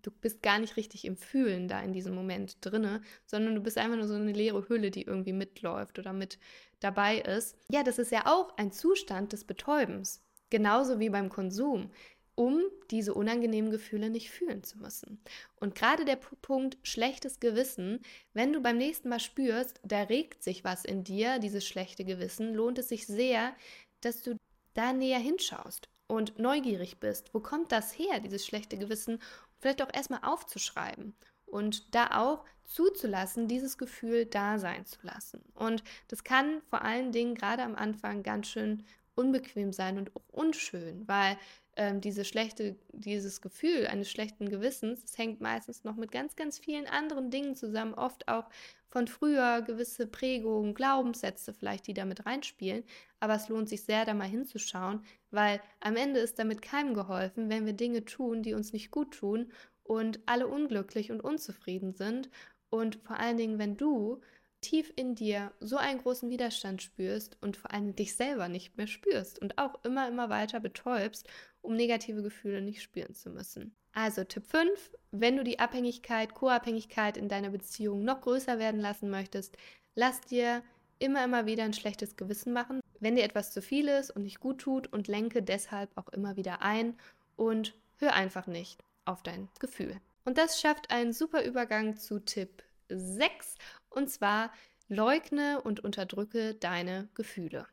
du 0.02 0.10
bist 0.10 0.42
gar 0.42 0.58
nicht 0.58 0.76
richtig 0.76 1.04
im 1.04 1.16
Fühlen 1.16 1.68
da 1.68 1.80
in 1.80 1.92
diesem 1.92 2.14
Moment 2.14 2.56
drinne, 2.60 3.02
sondern 3.26 3.54
du 3.54 3.60
bist 3.60 3.78
einfach 3.78 3.96
nur 3.96 4.06
so 4.06 4.14
eine 4.14 4.32
leere 4.32 4.68
Hülle, 4.68 4.90
die 4.90 5.02
irgendwie 5.02 5.32
mitläuft 5.32 5.98
oder 5.98 6.12
mit 6.12 6.38
dabei 6.80 7.18
ist. 7.18 7.56
Ja, 7.70 7.82
das 7.82 7.98
ist 7.98 8.12
ja 8.12 8.26
auch 8.26 8.56
ein 8.56 8.72
Zustand 8.72 9.32
des 9.32 9.44
Betäubens, 9.44 10.22
genauso 10.50 10.98
wie 10.98 11.10
beim 11.10 11.28
Konsum, 11.28 11.90
um 12.34 12.62
diese 12.90 13.14
unangenehmen 13.14 13.70
Gefühle 13.70 14.10
nicht 14.10 14.30
fühlen 14.30 14.64
zu 14.64 14.78
müssen. 14.78 15.20
Und 15.56 15.74
gerade 15.74 16.04
der 16.04 16.16
Punkt 16.16 16.78
schlechtes 16.82 17.40
Gewissen, 17.40 18.00
wenn 18.32 18.52
du 18.52 18.60
beim 18.60 18.78
nächsten 18.78 19.08
Mal 19.08 19.20
spürst, 19.20 19.80
da 19.84 20.02
regt 20.02 20.42
sich 20.42 20.64
was 20.64 20.84
in 20.84 21.04
dir, 21.04 21.38
dieses 21.38 21.66
schlechte 21.66 22.04
Gewissen, 22.04 22.54
lohnt 22.54 22.78
es 22.78 22.88
sich 22.88 23.06
sehr, 23.06 23.54
dass 24.00 24.22
du 24.22 24.36
da 24.74 24.92
näher 24.92 25.18
hinschaust 25.18 25.88
und 26.06 26.38
neugierig 26.38 27.00
bist. 27.00 27.32
Wo 27.34 27.40
kommt 27.40 27.70
das 27.70 27.98
her, 27.98 28.20
dieses 28.20 28.46
schlechte 28.46 28.78
Gewissen? 28.78 29.18
Vielleicht 29.62 29.80
auch 29.80 29.92
erstmal 29.94 30.20
aufzuschreiben 30.22 31.14
und 31.46 31.94
da 31.94 32.20
auch 32.20 32.44
zuzulassen, 32.64 33.48
dieses 33.48 33.78
Gefühl 33.78 34.26
da 34.26 34.58
sein 34.58 34.84
zu 34.84 34.98
lassen. 35.02 35.42
Und 35.54 35.82
das 36.08 36.24
kann 36.24 36.60
vor 36.68 36.82
allen 36.82 37.12
Dingen 37.12 37.34
gerade 37.34 37.62
am 37.62 37.76
Anfang 37.76 38.22
ganz 38.22 38.48
schön 38.48 38.84
unbequem 39.14 39.72
sein 39.72 39.98
und 39.98 40.14
auch 40.16 40.28
unschön, 40.28 41.06
weil 41.06 41.38
ähm, 41.76 42.00
diese 42.00 42.24
schlechte, 42.24 42.76
dieses 42.92 43.40
Gefühl 43.40 43.86
eines 43.86 44.10
schlechten 44.10 44.48
Gewissens, 44.48 45.02
das 45.02 45.16
hängt 45.16 45.40
meistens 45.40 45.84
noch 45.84 45.96
mit 45.96 46.12
ganz, 46.12 46.36
ganz 46.36 46.58
vielen 46.58 46.86
anderen 46.86 47.30
Dingen 47.30 47.54
zusammen, 47.54 47.94
oft 47.94 48.28
auch 48.28 48.48
von 48.88 49.08
früher 49.08 49.62
gewisse 49.62 50.06
Prägungen, 50.06 50.74
Glaubenssätze 50.74 51.54
vielleicht, 51.54 51.86
die 51.86 51.94
damit 51.94 52.26
reinspielen. 52.26 52.84
Aber 53.20 53.34
es 53.34 53.48
lohnt 53.48 53.70
sich 53.70 53.84
sehr, 53.84 54.04
da 54.04 54.12
mal 54.12 54.28
hinzuschauen, 54.28 55.02
weil 55.30 55.60
am 55.80 55.96
Ende 55.96 56.20
ist 56.20 56.38
damit 56.38 56.60
keinem 56.60 56.92
geholfen, 56.92 57.48
wenn 57.48 57.64
wir 57.64 57.72
Dinge 57.72 58.04
tun, 58.04 58.42
die 58.42 58.52
uns 58.52 58.74
nicht 58.74 58.90
gut 58.90 59.14
tun 59.14 59.50
und 59.82 60.20
alle 60.26 60.46
unglücklich 60.46 61.10
und 61.10 61.22
unzufrieden 61.22 61.94
sind. 61.94 62.28
Und 62.68 62.96
vor 62.96 63.18
allen 63.18 63.38
Dingen, 63.38 63.58
wenn 63.58 63.78
du 63.78 64.20
tief 64.60 64.92
in 64.96 65.14
dir 65.14 65.52
so 65.60 65.76
einen 65.76 66.00
großen 66.00 66.30
Widerstand 66.30 66.82
spürst 66.82 67.36
und 67.40 67.56
vor 67.56 67.72
allem 67.72 67.96
dich 67.96 68.14
selber 68.14 68.48
nicht 68.48 68.76
mehr 68.76 68.86
spürst 68.86 69.40
und 69.40 69.58
auch 69.58 69.82
immer, 69.84 70.08
immer 70.08 70.30
weiter 70.30 70.60
betäubst, 70.60 71.28
um 71.62 71.74
negative 71.74 72.22
Gefühle 72.22 72.60
nicht 72.60 72.82
spüren 72.82 73.14
zu 73.14 73.30
müssen. 73.30 73.74
Also 73.92 74.24
Tipp 74.24 74.46
5, 74.46 74.96
wenn 75.10 75.36
du 75.36 75.44
die 75.44 75.58
Abhängigkeit, 75.58 76.34
Co-Abhängigkeit 76.34 77.16
in 77.16 77.28
deiner 77.28 77.50
Beziehung 77.50 78.04
noch 78.04 78.20
größer 78.20 78.58
werden 78.58 78.80
lassen 78.80 79.10
möchtest, 79.10 79.56
lass 79.94 80.20
dir 80.22 80.62
immer, 80.98 81.24
immer 81.24 81.46
wieder 81.46 81.64
ein 81.64 81.74
schlechtes 81.74 82.16
Gewissen 82.16 82.52
machen, 82.52 82.80
wenn 83.00 83.16
dir 83.16 83.24
etwas 83.24 83.52
zu 83.52 83.60
viel 83.60 83.88
ist 83.88 84.10
und 84.10 84.22
nicht 84.22 84.40
gut 84.40 84.58
tut 84.58 84.92
und 84.92 85.08
lenke 85.08 85.42
deshalb 85.42 85.90
auch 85.96 86.08
immer 86.08 86.36
wieder 86.36 86.62
ein 86.62 86.96
und 87.36 87.74
hör 87.98 88.14
einfach 88.14 88.46
nicht 88.46 88.82
auf 89.04 89.22
dein 89.22 89.48
Gefühl. 89.58 90.00
Und 90.24 90.38
das 90.38 90.60
schafft 90.60 90.90
einen 90.90 91.12
super 91.12 91.44
Übergang 91.44 91.96
zu 91.96 92.20
Tipp 92.20 92.62
6 92.88 93.56
und 93.90 94.08
zwar 94.08 94.52
leugne 94.88 95.60
und 95.62 95.80
unterdrücke 95.80 96.54
deine 96.54 97.08
Gefühle. 97.14 97.66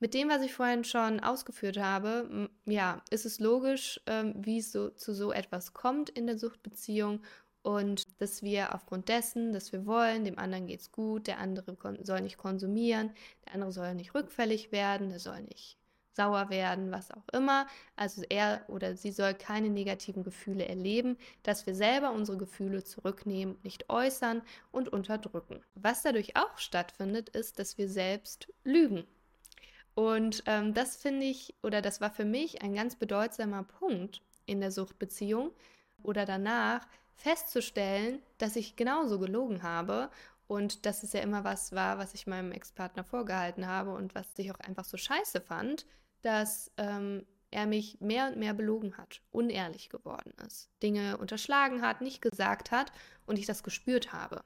Mit 0.00 0.14
dem, 0.14 0.28
was 0.28 0.42
ich 0.42 0.54
vorhin 0.54 0.84
schon 0.84 1.20
ausgeführt 1.20 1.78
habe, 1.78 2.48
ja, 2.66 3.02
ist 3.10 3.26
es 3.26 3.40
logisch, 3.40 4.00
ähm, 4.06 4.34
wie 4.36 4.58
es 4.58 4.70
so, 4.70 4.90
zu 4.90 5.12
so 5.12 5.32
etwas 5.32 5.72
kommt 5.72 6.08
in 6.10 6.26
der 6.26 6.38
Suchtbeziehung 6.38 7.20
und 7.62 8.04
dass 8.20 8.42
wir 8.42 8.74
aufgrund 8.74 9.08
dessen, 9.08 9.52
dass 9.52 9.72
wir 9.72 9.86
wollen, 9.86 10.24
dem 10.24 10.38
anderen 10.38 10.66
geht 10.66 10.80
es 10.80 10.92
gut, 10.92 11.26
der 11.26 11.38
andere 11.38 11.76
soll 12.02 12.20
nicht 12.20 12.38
konsumieren, 12.38 13.10
der 13.44 13.54
andere 13.54 13.72
soll 13.72 13.94
nicht 13.94 14.14
rückfällig 14.14 14.70
werden, 14.70 15.08
der 15.08 15.18
soll 15.18 15.42
nicht 15.42 15.76
sauer 16.12 16.50
werden, 16.50 16.90
was 16.90 17.10
auch 17.10 17.28
immer. 17.32 17.66
Also 17.96 18.22
er 18.28 18.64
oder 18.68 18.96
sie 18.96 19.12
soll 19.12 19.34
keine 19.34 19.70
negativen 19.70 20.24
Gefühle 20.24 20.66
erleben, 20.66 21.16
dass 21.42 21.66
wir 21.66 21.74
selber 21.74 22.12
unsere 22.12 22.38
Gefühle 22.38 22.84
zurücknehmen, 22.84 23.56
nicht 23.62 23.88
äußern 23.88 24.42
und 24.72 24.92
unterdrücken. 24.92 25.62
Was 25.74 26.02
dadurch 26.02 26.36
auch 26.36 26.58
stattfindet, 26.58 27.28
ist, 27.30 27.58
dass 27.58 27.78
wir 27.78 27.88
selbst 27.88 28.52
lügen. 28.64 29.04
Und 29.98 30.44
ähm, 30.46 30.74
das 30.74 30.94
finde 30.94 31.26
ich, 31.26 31.56
oder 31.60 31.82
das 31.82 32.00
war 32.00 32.12
für 32.12 32.24
mich 32.24 32.62
ein 32.62 32.72
ganz 32.72 32.94
bedeutsamer 32.94 33.64
Punkt 33.64 34.22
in 34.46 34.60
der 34.60 34.70
Suchtbeziehung 34.70 35.50
oder 36.04 36.24
danach, 36.24 36.86
festzustellen, 37.16 38.22
dass 38.38 38.54
ich 38.54 38.76
genauso 38.76 39.18
gelogen 39.18 39.64
habe 39.64 40.08
und 40.46 40.86
dass 40.86 41.02
es 41.02 41.14
ja 41.14 41.20
immer 41.20 41.42
was 41.42 41.72
war, 41.72 41.98
was 41.98 42.14
ich 42.14 42.28
meinem 42.28 42.52
Ex-Partner 42.52 43.02
vorgehalten 43.02 43.66
habe 43.66 43.92
und 43.92 44.14
was 44.14 44.28
ich 44.36 44.52
auch 44.52 44.60
einfach 44.60 44.84
so 44.84 44.96
scheiße 44.96 45.40
fand, 45.40 45.84
dass 46.22 46.70
ähm, 46.76 47.26
er 47.50 47.66
mich 47.66 48.00
mehr 48.00 48.28
und 48.28 48.36
mehr 48.36 48.54
belogen 48.54 48.96
hat, 48.98 49.20
unehrlich 49.32 49.88
geworden 49.88 50.32
ist, 50.46 50.70
Dinge 50.80 51.16
unterschlagen 51.16 51.82
hat, 51.82 52.02
nicht 52.02 52.22
gesagt 52.22 52.70
hat 52.70 52.92
und 53.26 53.36
ich 53.36 53.46
das 53.46 53.64
gespürt 53.64 54.12
habe. 54.12 54.44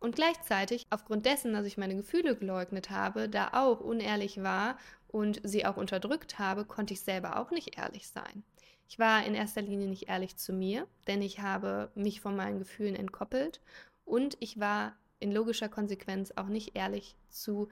Und 0.00 0.14
gleichzeitig, 0.14 0.86
aufgrund 0.90 1.26
dessen, 1.26 1.52
dass 1.52 1.66
ich 1.66 1.76
meine 1.76 1.96
Gefühle 1.96 2.36
geleugnet 2.36 2.90
habe, 2.90 3.28
da 3.28 3.50
auch 3.52 3.80
unehrlich 3.80 4.42
war 4.42 4.78
und 5.08 5.40
sie 5.42 5.66
auch 5.66 5.76
unterdrückt 5.76 6.38
habe, 6.38 6.64
konnte 6.64 6.94
ich 6.94 7.00
selber 7.00 7.38
auch 7.38 7.50
nicht 7.50 7.76
ehrlich 7.78 8.08
sein. 8.08 8.44
Ich 8.88 8.98
war 8.98 9.24
in 9.24 9.34
erster 9.34 9.60
Linie 9.60 9.88
nicht 9.88 10.08
ehrlich 10.08 10.36
zu 10.36 10.52
mir, 10.52 10.86
denn 11.06 11.20
ich 11.20 11.40
habe 11.40 11.90
mich 11.94 12.20
von 12.20 12.36
meinen 12.36 12.58
Gefühlen 12.58 12.94
entkoppelt 12.94 13.60
und 14.04 14.36
ich 14.40 14.58
war 14.58 14.94
in 15.20 15.32
logischer 15.32 15.68
Konsequenz 15.68 16.32
auch 16.36 16.46
nicht 16.46 16.76
ehrlich 16.76 17.16
zu 17.28 17.68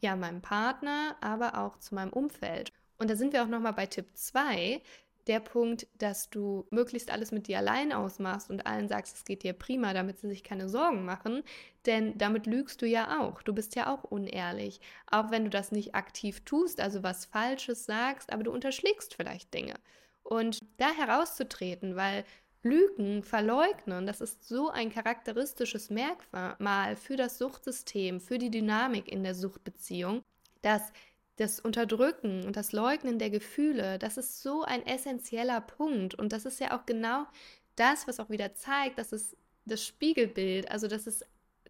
ja, 0.00 0.16
meinem 0.16 0.40
Partner, 0.40 1.16
aber 1.20 1.58
auch 1.58 1.78
zu 1.78 1.94
meinem 1.94 2.12
Umfeld. 2.12 2.72
Und 2.98 3.10
da 3.10 3.16
sind 3.16 3.32
wir 3.32 3.42
auch 3.42 3.48
nochmal 3.48 3.72
bei 3.72 3.86
Tipp 3.86 4.06
2, 4.14 4.80
der 5.26 5.40
Punkt, 5.40 5.86
dass 5.98 6.30
du 6.30 6.66
möglichst 6.70 7.10
alles 7.10 7.32
mit 7.32 7.48
dir 7.48 7.58
allein 7.58 7.92
ausmachst 7.92 8.50
und 8.50 8.66
allen 8.66 8.88
sagst, 8.88 9.16
es 9.16 9.24
geht 9.24 9.42
dir 9.42 9.52
prima, 9.52 9.94
damit 9.94 10.18
sie 10.18 10.28
sich 10.28 10.44
keine 10.44 10.68
Sorgen 10.68 11.04
machen, 11.04 11.42
denn 11.86 12.16
damit 12.18 12.46
lügst 12.46 12.82
du 12.82 12.86
ja 12.86 13.20
auch. 13.20 13.42
Du 13.42 13.54
bist 13.54 13.74
ja 13.76 13.92
auch 13.92 14.04
unehrlich, 14.04 14.80
auch 15.10 15.30
wenn 15.30 15.44
du 15.44 15.50
das 15.50 15.72
nicht 15.72 15.94
aktiv 15.94 16.44
tust, 16.44 16.80
also 16.80 17.02
was 17.02 17.24
Falsches 17.26 17.84
sagst, 17.84 18.32
aber 18.32 18.42
du 18.42 18.52
unterschlägst 18.52 19.14
vielleicht 19.14 19.52
Dinge. 19.54 19.74
Und 20.22 20.60
da 20.78 20.90
herauszutreten, 20.90 21.96
weil 21.96 22.24
Lügen, 22.62 23.22
Verleugnen, 23.22 24.06
das 24.06 24.22
ist 24.22 24.48
so 24.48 24.70
ein 24.70 24.90
charakteristisches 24.90 25.90
Merkmal 25.90 26.96
für 26.96 27.16
das 27.16 27.36
Suchtsystem, 27.36 28.20
für 28.20 28.38
die 28.38 28.50
Dynamik 28.50 29.08
in 29.12 29.22
der 29.22 29.34
Suchtbeziehung, 29.34 30.22
dass 30.62 30.92
das 31.36 31.60
Unterdrücken 31.60 32.44
und 32.44 32.56
das 32.56 32.72
Leugnen 32.72 33.18
der 33.18 33.30
Gefühle, 33.30 33.98
das 33.98 34.16
ist 34.16 34.42
so 34.42 34.62
ein 34.62 34.86
essentieller 34.86 35.60
Punkt. 35.60 36.14
Und 36.14 36.32
das 36.32 36.44
ist 36.44 36.60
ja 36.60 36.78
auch 36.78 36.86
genau 36.86 37.26
das, 37.76 38.06
was 38.06 38.20
auch 38.20 38.30
wieder 38.30 38.54
zeigt, 38.54 38.98
dass 38.98 39.12
es 39.12 39.36
das 39.64 39.84
Spiegelbild, 39.84 40.70
also 40.70 40.86
dass 40.86 41.06
es 41.06 41.24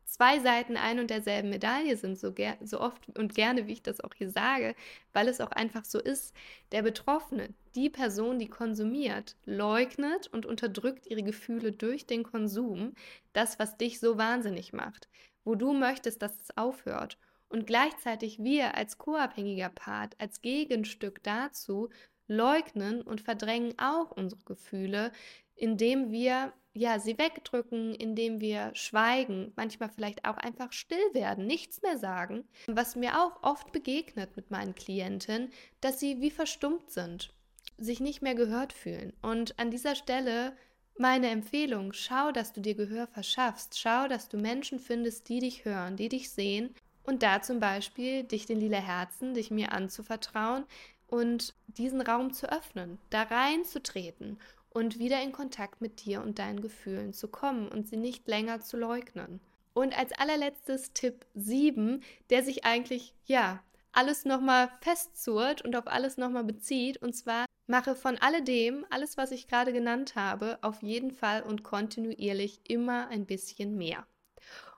zwei 0.04 0.38
Seiten 0.40 0.76
ein 0.76 0.98
und 0.98 1.10
derselben 1.10 1.50
Medaille 1.50 1.96
sind, 1.96 2.18
so, 2.18 2.32
so 2.62 2.80
oft 2.80 3.00
und 3.16 3.34
gerne, 3.34 3.66
wie 3.66 3.72
ich 3.72 3.82
das 3.82 4.00
auch 4.00 4.12
hier 4.14 4.30
sage, 4.30 4.74
weil 5.12 5.28
es 5.28 5.40
auch 5.40 5.50
einfach 5.50 5.84
so 5.84 5.98
ist. 5.98 6.34
Der 6.72 6.82
Betroffene, 6.82 7.48
die 7.74 7.90
Person, 7.90 8.38
die 8.38 8.48
konsumiert, 8.48 9.36
leugnet 9.44 10.28
und 10.28 10.46
unterdrückt 10.46 11.06
ihre 11.06 11.22
Gefühle 11.22 11.72
durch 11.72 12.06
den 12.06 12.22
Konsum, 12.22 12.94
das, 13.32 13.58
was 13.58 13.76
dich 13.76 13.98
so 13.98 14.18
wahnsinnig 14.18 14.72
macht, 14.72 15.08
wo 15.44 15.54
du 15.54 15.72
möchtest, 15.72 16.22
dass 16.22 16.38
es 16.40 16.56
aufhört. 16.56 17.18
Und 17.54 17.68
gleichzeitig 17.68 18.42
wir 18.42 18.74
als 18.74 18.98
co-abhängiger 18.98 19.68
Part, 19.68 20.20
als 20.20 20.42
Gegenstück 20.42 21.22
dazu, 21.22 21.88
leugnen 22.26 23.00
und 23.00 23.20
verdrängen 23.20 23.78
auch 23.78 24.10
unsere 24.10 24.42
Gefühle, 24.42 25.12
indem 25.54 26.10
wir 26.10 26.52
ja, 26.72 26.98
sie 26.98 27.16
wegdrücken, 27.16 27.94
indem 27.94 28.40
wir 28.40 28.72
schweigen, 28.74 29.52
manchmal 29.54 29.88
vielleicht 29.88 30.24
auch 30.24 30.36
einfach 30.36 30.72
still 30.72 30.98
werden, 31.12 31.46
nichts 31.46 31.80
mehr 31.80 31.96
sagen. 31.96 32.42
Was 32.66 32.96
mir 32.96 33.22
auch 33.22 33.40
oft 33.44 33.70
begegnet 33.70 34.34
mit 34.34 34.50
meinen 34.50 34.74
Klienten, 34.74 35.52
dass 35.80 36.00
sie 36.00 36.20
wie 36.20 36.32
verstummt 36.32 36.90
sind, 36.90 37.32
sich 37.78 38.00
nicht 38.00 38.20
mehr 38.20 38.34
gehört 38.34 38.72
fühlen. 38.72 39.12
Und 39.22 39.56
an 39.60 39.70
dieser 39.70 39.94
Stelle 39.94 40.56
meine 40.98 41.28
Empfehlung, 41.28 41.92
schau, 41.92 42.32
dass 42.32 42.52
du 42.52 42.60
dir 42.60 42.74
Gehör 42.74 43.06
verschaffst, 43.06 43.78
schau, 43.78 44.08
dass 44.08 44.28
du 44.28 44.38
Menschen 44.38 44.80
findest, 44.80 45.28
die 45.28 45.38
dich 45.38 45.64
hören, 45.64 45.96
die 45.96 46.08
dich 46.08 46.30
sehen 46.30 46.74
und 47.04 47.22
da 47.22 47.42
zum 47.42 47.60
Beispiel 47.60 48.24
dich 48.24 48.46
den 48.46 48.60
lila 48.60 48.78
Herzen, 48.78 49.34
dich 49.34 49.50
mir 49.50 49.72
anzuvertrauen 49.72 50.64
und 51.06 51.54
diesen 51.66 52.00
Raum 52.00 52.32
zu 52.32 52.50
öffnen, 52.50 52.98
da 53.10 53.22
reinzutreten 53.22 54.38
und 54.70 54.98
wieder 54.98 55.22
in 55.22 55.32
Kontakt 55.32 55.80
mit 55.80 56.04
dir 56.04 56.22
und 56.22 56.38
deinen 56.38 56.60
Gefühlen 56.60 57.12
zu 57.12 57.28
kommen 57.28 57.68
und 57.68 57.88
sie 57.88 57.96
nicht 57.96 58.26
länger 58.26 58.60
zu 58.60 58.76
leugnen. 58.76 59.40
Und 59.72 59.96
als 59.96 60.12
allerletztes 60.12 60.92
Tipp 60.92 61.26
7, 61.34 62.02
der 62.30 62.42
sich 62.42 62.64
eigentlich, 62.64 63.14
ja, 63.26 63.62
alles 63.94 64.24
nochmal 64.24 64.70
festzurrt 64.80 65.62
und 65.62 65.76
auf 65.76 65.86
alles 65.86 66.16
nochmal 66.16 66.44
bezieht. 66.44 67.00
Und 67.00 67.14
zwar 67.14 67.46
mache 67.66 67.94
von 67.94 68.18
alledem, 68.18 68.84
alles, 68.90 69.16
was 69.16 69.30
ich 69.30 69.48
gerade 69.48 69.72
genannt 69.72 70.16
habe, 70.16 70.58
auf 70.62 70.82
jeden 70.82 71.12
Fall 71.12 71.42
und 71.42 71.62
kontinuierlich 71.62 72.60
immer 72.68 73.08
ein 73.08 73.26
bisschen 73.26 73.76
mehr. 73.76 74.06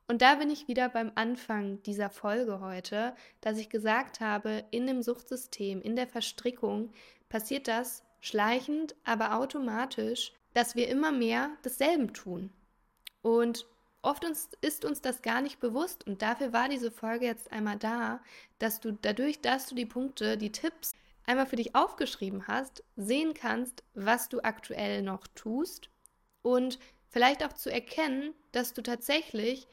Und 0.08 0.22
da 0.22 0.36
bin 0.36 0.50
ich 0.50 0.68
wieder 0.68 0.88
beim 0.88 1.10
Anfang 1.16 1.82
dieser 1.82 2.10
Folge 2.10 2.60
heute, 2.60 3.14
dass 3.40 3.58
ich 3.58 3.68
gesagt 3.68 4.20
habe, 4.20 4.64
in 4.70 4.86
dem 4.86 5.02
Suchtsystem, 5.02 5.82
in 5.82 5.96
der 5.96 6.06
Verstrickung 6.06 6.92
passiert 7.28 7.66
das 7.66 8.04
schleichend, 8.20 8.94
aber 9.04 9.36
automatisch, 9.36 10.32
dass 10.54 10.76
wir 10.76 10.88
immer 10.88 11.10
mehr 11.10 11.50
desselben 11.64 12.14
tun. 12.14 12.52
Und 13.20 13.66
oft 14.02 14.24
uns, 14.24 14.48
ist 14.60 14.84
uns 14.84 15.00
das 15.00 15.22
gar 15.22 15.42
nicht 15.42 15.58
bewusst 15.58 16.06
und 16.06 16.22
dafür 16.22 16.52
war 16.52 16.68
diese 16.68 16.92
Folge 16.92 17.26
jetzt 17.26 17.50
einmal 17.50 17.76
da, 17.76 18.20
dass 18.60 18.80
du 18.80 18.92
dadurch, 18.92 19.40
dass 19.40 19.66
du 19.66 19.74
die 19.74 19.86
Punkte, 19.86 20.38
die 20.38 20.52
Tipps 20.52 20.94
einmal 21.26 21.46
für 21.46 21.56
dich 21.56 21.74
aufgeschrieben 21.74 22.46
hast, 22.46 22.84
sehen 22.94 23.34
kannst, 23.34 23.82
was 23.94 24.28
du 24.28 24.40
aktuell 24.40 25.02
noch 25.02 25.26
tust 25.34 25.90
und 26.42 26.78
vielleicht 27.08 27.44
auch 27.44 27.52
zu 27.52 27.72
erkennen, 27.72 28.34
dass 28.52 28.72
du 28.72 28.82
tatsächlich 28.82 29.66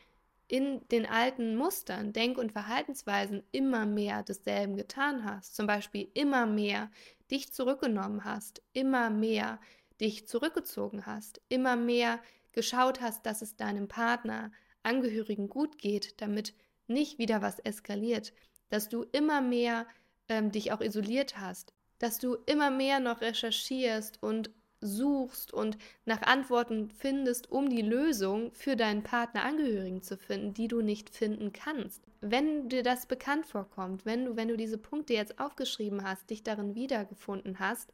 in 0.53 0.87
den 0.89 1.07
alten 1.07 1.55
Mustern, 1.55 2.13
Denk- 2.13 2.37
und 2.37 2.51
Verhaltensweisen 2.51 3.41
immer 3.51 3.87
mehr 3.87 4.21
desselben 4.21 4.75
getan 4.75 5.25
hast. 5.25 5.55
Zum 5.55 5.65
Beispiel 5.65 6.11
immer 6.13 6.45
mehr 6.45 6.91
dich 7.31 7.51
zurückgenommen 7.51 8.23
hast, 8.23 8.61
immer 8.71 9.09
mehr 9.09 9.59
dich 9.99 10.27
zurückgezogen 10.27 11.07
hast, 11.07 11.41
immer 11.49 11.75
mehr 11.75 12.19
geschaut 12.51 13.01
hast, 13.01 13.25
dass 13.25 13.41
es 13.41 13.55
deinem 13.55 13.87
Partner, 13.87 14.51
Angehörigen 14.83 15.49
gut 15.49 15.79
geht, 15.79 16.21
damit 16.21 16.53
nicht 16.85 17.17
wieder 17.17 17.41
was 17.41 17.57
eskaliert, 17.57 18.31
dass 18.69 18.89
du 18.89 19.07
immer 19.11 19.41
mehr 19.41 19.87
ähm, 20.29 20.51
dich 20.51 20.71
auch 20.71 20.81
isoliert 20.81 21.39
hast, 21.39 21.73
dass 21.97 22.19
du 22.19 22.37
immer 22.45 22.69
mehr 22.69 22.99
noch 22.99 23.21
recherchierst 23.21 24.21
und 24.21 24.51
suchst 24.83 25.53
und 25.53 25.77
nach 26.05 26.21
Antworten 26.21 26.89
findest, 26.89 27.51
um 27.51 27.69
die 27.69 27.81
Lösung 27.81 28.51
für 28.53 28.75
deinen 28.75 29.03
Partnerangehörigen 29.03 30.01
zu 30.01 30.17
finden, 30.17 30.53
die 30.53 30.67
du 30.67 30.81
nicht 30.81 31.09
finden 31.09 31.53
kannst. 31.53 32.03
Wenn 32.21 32.69
dir 32.69 32.83
das 32.83 33.05
bekannt 33.05 33.45
vorkommt, 33.45 34.05
wenn 34.05 34.25
du, 34.25 34.35
wenn 34.35 34.47
du 34.47 34.57
diese 34.57 34.77
Punkte 34.77 35.13
jetzt 35.13 35.39
aufgeschrieben 35.39 36.03
hast, 36.03 36.29
dich 36.29 36.43
darin 36.43 36.75
wiedergefunden 36.75 37.59
hast, 37.59 37.91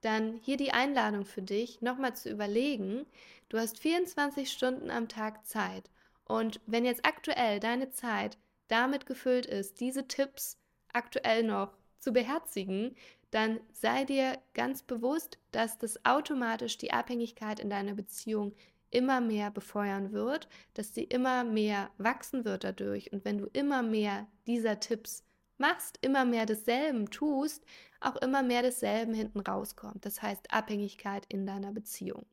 dann 0.00 0.34
hier 0.42 0.56
die 0.56 0.72
Einladung 0.72 1.24
für 1.24 1.42
dich, 1.42 1.80
nochmal 1.82 2.14
zu 2.14 2.30
überlegen, 2.30 3.06
du 3.48 3.58
hast 3.58 3.78
24 3.78 4.50
Stunden 4.50 4.90
am 4.90 5.08
Tag 5.08 5.46
Zeit. 5.46 5.90
Und 6.24 6.60
wenn 6.66 6.84
jetzt 6.84 7.04
aktuell 7.04 7.60
deine 7.60 7.90
Zeit 7.90 8.38
damit 8.68 9.04
gefüllt 9.06 9.46
ist, 9.46 9.80
diese 9.80 10.06
Tipps 10.06 10.58
aktuell 10.92 11.42
noch 11.42 11.76
zu 11.98 12.12
beherzigen, 12.12 12.96
dann 13.30 13.60
sei 13.72 14.04
dir 14.04 14.38
ganz 14.54 14.82
bewusst, 14.82 15.38
dass 15.52 15.78
das 15.78 16.04
automatisch 16.04 16.78
die 16.78 16.92
Abhängigkeit 16.92 17.60
in 17.60 17.70
deiner 17.70 17.94
Beziehung 17.94 18.54
immer 18.90 19.20
mehr 19.20 19.50
befeuern 19.50 20.12
wird, 20.12 20.48
dass 20.74 20.94
sie 20.94 21.04
immer 21.04 21.44
mehr 21.44 21.90
wachsen 21.98 22.44
wird 22.44 22.64
dadurch. 22.64 23.12
Und 23.12 23.24
wenn 23.24 23.38
du 23.38 23.46
immer 23.52 23.82
mehr 23.82 24.26
dieser 24.46 24.80
Tipps 24.80 25.22
machst, 25.58 25.98
immer 26.02 26.24
mehr 26.24 26.46
desselben 26.46 27.10
tust, 27.10 27.64
auch 28.00 28.16
immer 28.16 28.42
mehr 28.42 28.62
desselben 28.62 29.14
hinten 29.14 29.40
rauskommt. 29.40 30.04
Das 30.04 30.22
heißt 30.22 30.52
Abhängigkeit 30.52 31.24
in 31.28 31.46
deiner 31.46 31.70
Beziehung. 31.70 32.24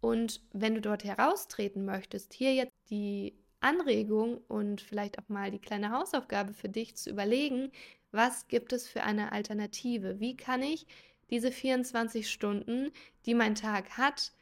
Und 0.00 0.42
wenn 0.52 0.74
du 0.74 0.80
dort 0.80 1.02
heraustreten 1.02 1.84
möchtest, 1.84 2.32
hier 2.32 2.54
jetzt 2.54 2.76
die 2.90 3.34
Anregung 3.60 4.38
und 4.46 4.80
vielleicht 4.80 5.18
auch 5.18 5.28
mal 5.28 5.50
die 5.50 5.58
kleine 5.58 5.90
Hausaufgabe 5.90 6.52
für 6.52 6.68
dich 6.68 6.96
zu 6.96 7.10
überlegen, 7.10 7.72
was 8.12 8.48
gibt 8.48 8.72
es 8.72 8.88
für 8.88 9.02
eine 9.02 9.32
Alternative? 9.32 10.20
Wie 10.20 10.36
kann 10.36 10.62
ich 10.62 10.86
diese 11.30 11.52
24 11.52 12.30
Stunden, 12.30 12.90
die 13.26 13.34
mein 13.34 13.54
Tag 13.54 13.98
hat, 13.98 14.32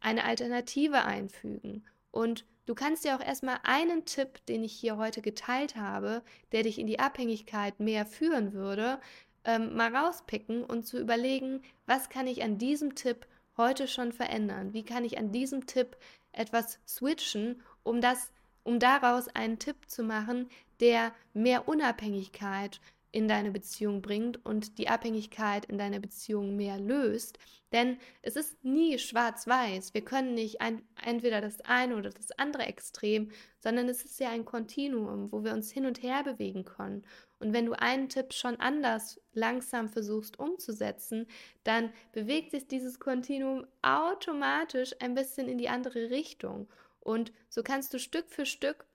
eine 0.00 0.24
Alternative 0.24 1.04
einfügen? 1.04 1.84
Und 2.10 2.44
du 2.66 2.74
kannst 2.74 3.04
dir 3.04 3.16
auch 3.16 3.24
erstmal 3.24 3.58
einen 3.62 4.04
Tipp, 4.04 4.44
den 4.46 4.62
ich 4.62 4.72
hier 4.72 4.96
heute 4.96 5.22
geteilt 5.22 5.76
habe, 5.76 6.22
der 6.52 6.62
dich 6.62 6.78
in 6.78 6.86
die 6.86 7.00
Abhängigkeit 7.00 7.80
mehr 7.80 8.06
führen 8.06 8.52
würde, 8.52 9.00
ähm, 9.44 9.74
mal 9.74 9.94
rauspicken 9.94 10.64
und 10.64 10.86
zu 10.86 10.98
überlegen, 10.98 11.62
was 11.86 12.08
kann 12.08 12.26
ich 12.26 12.42
an 12.42 12.58
diesem 12.58 12.94
Tipp 12.94 13.26
heute 13.56 13.88
schon 13.88 14.12
verändern? 14.12 14.72
Wie 14.72 14.84
kann 14.84 15.04
ich 15.04 15.18
an 15.18 15.32
diesem 15.32 15.66
Tipp 15.66 15.96
etwas 16.32 16.78
switchen, 16.86 17.62
um 17.82 18.00
das, 18.00 18.32
um 18.64 18.78
daraus 18.78 19.28
einen 19.28 19.58
Tipp 19.58 19.76
zu 19.86 20.02
machen, 20.02 20.48
der 20.80 21.12
mehr 21.32 21.68
Unabhängigkeit, 21.68 22.80
in 23.14 23.28
deine 23.28 23.52
Beziehung 23.52 24.02
bringt 24.02 24.44
und 24.44 24.76
die 24.76 24.88
Abhängigkeit 24.88 25.66
in 25.66 25.78
deiner 25.78 26.00
Beziehung 26.00 26.56
mehr 26.56 26.80
löst. 26.80 27.38
Denn 27.70 27.96
es 28.22 28.34
ist 28.34 28.64
nie 28.64 28.98
schwarz-weiß. 28.98 29.94
Wir 29.94 30.04
können 30.04 30.34
nicht 30.34 30.60
ein, 30.60 30.82
entweder 31.00 31.40
das 31.40 31.60
eine 31.60 31.96
oder 31.96 32.10
das 32.10 32.32
andere 32.32 32.64
Extrem, 32.64 33.30
sondern 33.60 33.88
es 33.88 34.04
ist 34.04 34.18
ja 34.18 34.30
ein 34.30 34.44
Kontinuum, 34.44 35.30
wo 35.30 35.44
wir 35.44 35.52
uns 35.52 35.70
hin 35.70 35.86
und 35.86 36.02
her 36.02 36.24
bewegen 36.24 36.64
können. 36.64 37.06
Und 37.38 37.52
wenn 37.52 37.66
du 37.66 37.74
einen 37.74 38.08
Tipp 38.08 38.32
schon 38.32 38.56
anders 38.56 39.20
langsam 39.32 39.88
versuchst 39.88 40.40
umzusetzen, 40.40 41.28
dann 41.62 41.92
bewegt 42.10 42.50
sich 42.50 42.66
dieses 42.66 42.98
Kontinuum 42.98 43.64
automatisch 43.82 44.92
ein 44.98 45.14
bisschen 45.14 45.46
in 45.46 45.58
die 45.58 45.68
andere 45.68 46.10
Richtung. 46.10 46.68
Und 46.98 47.32
so 47.48 47.62
kannst 47.62 47.94
du 47.94 48.00
Stück 48.00 48.28
für 48.28 48.44
Stück 48.44 48.86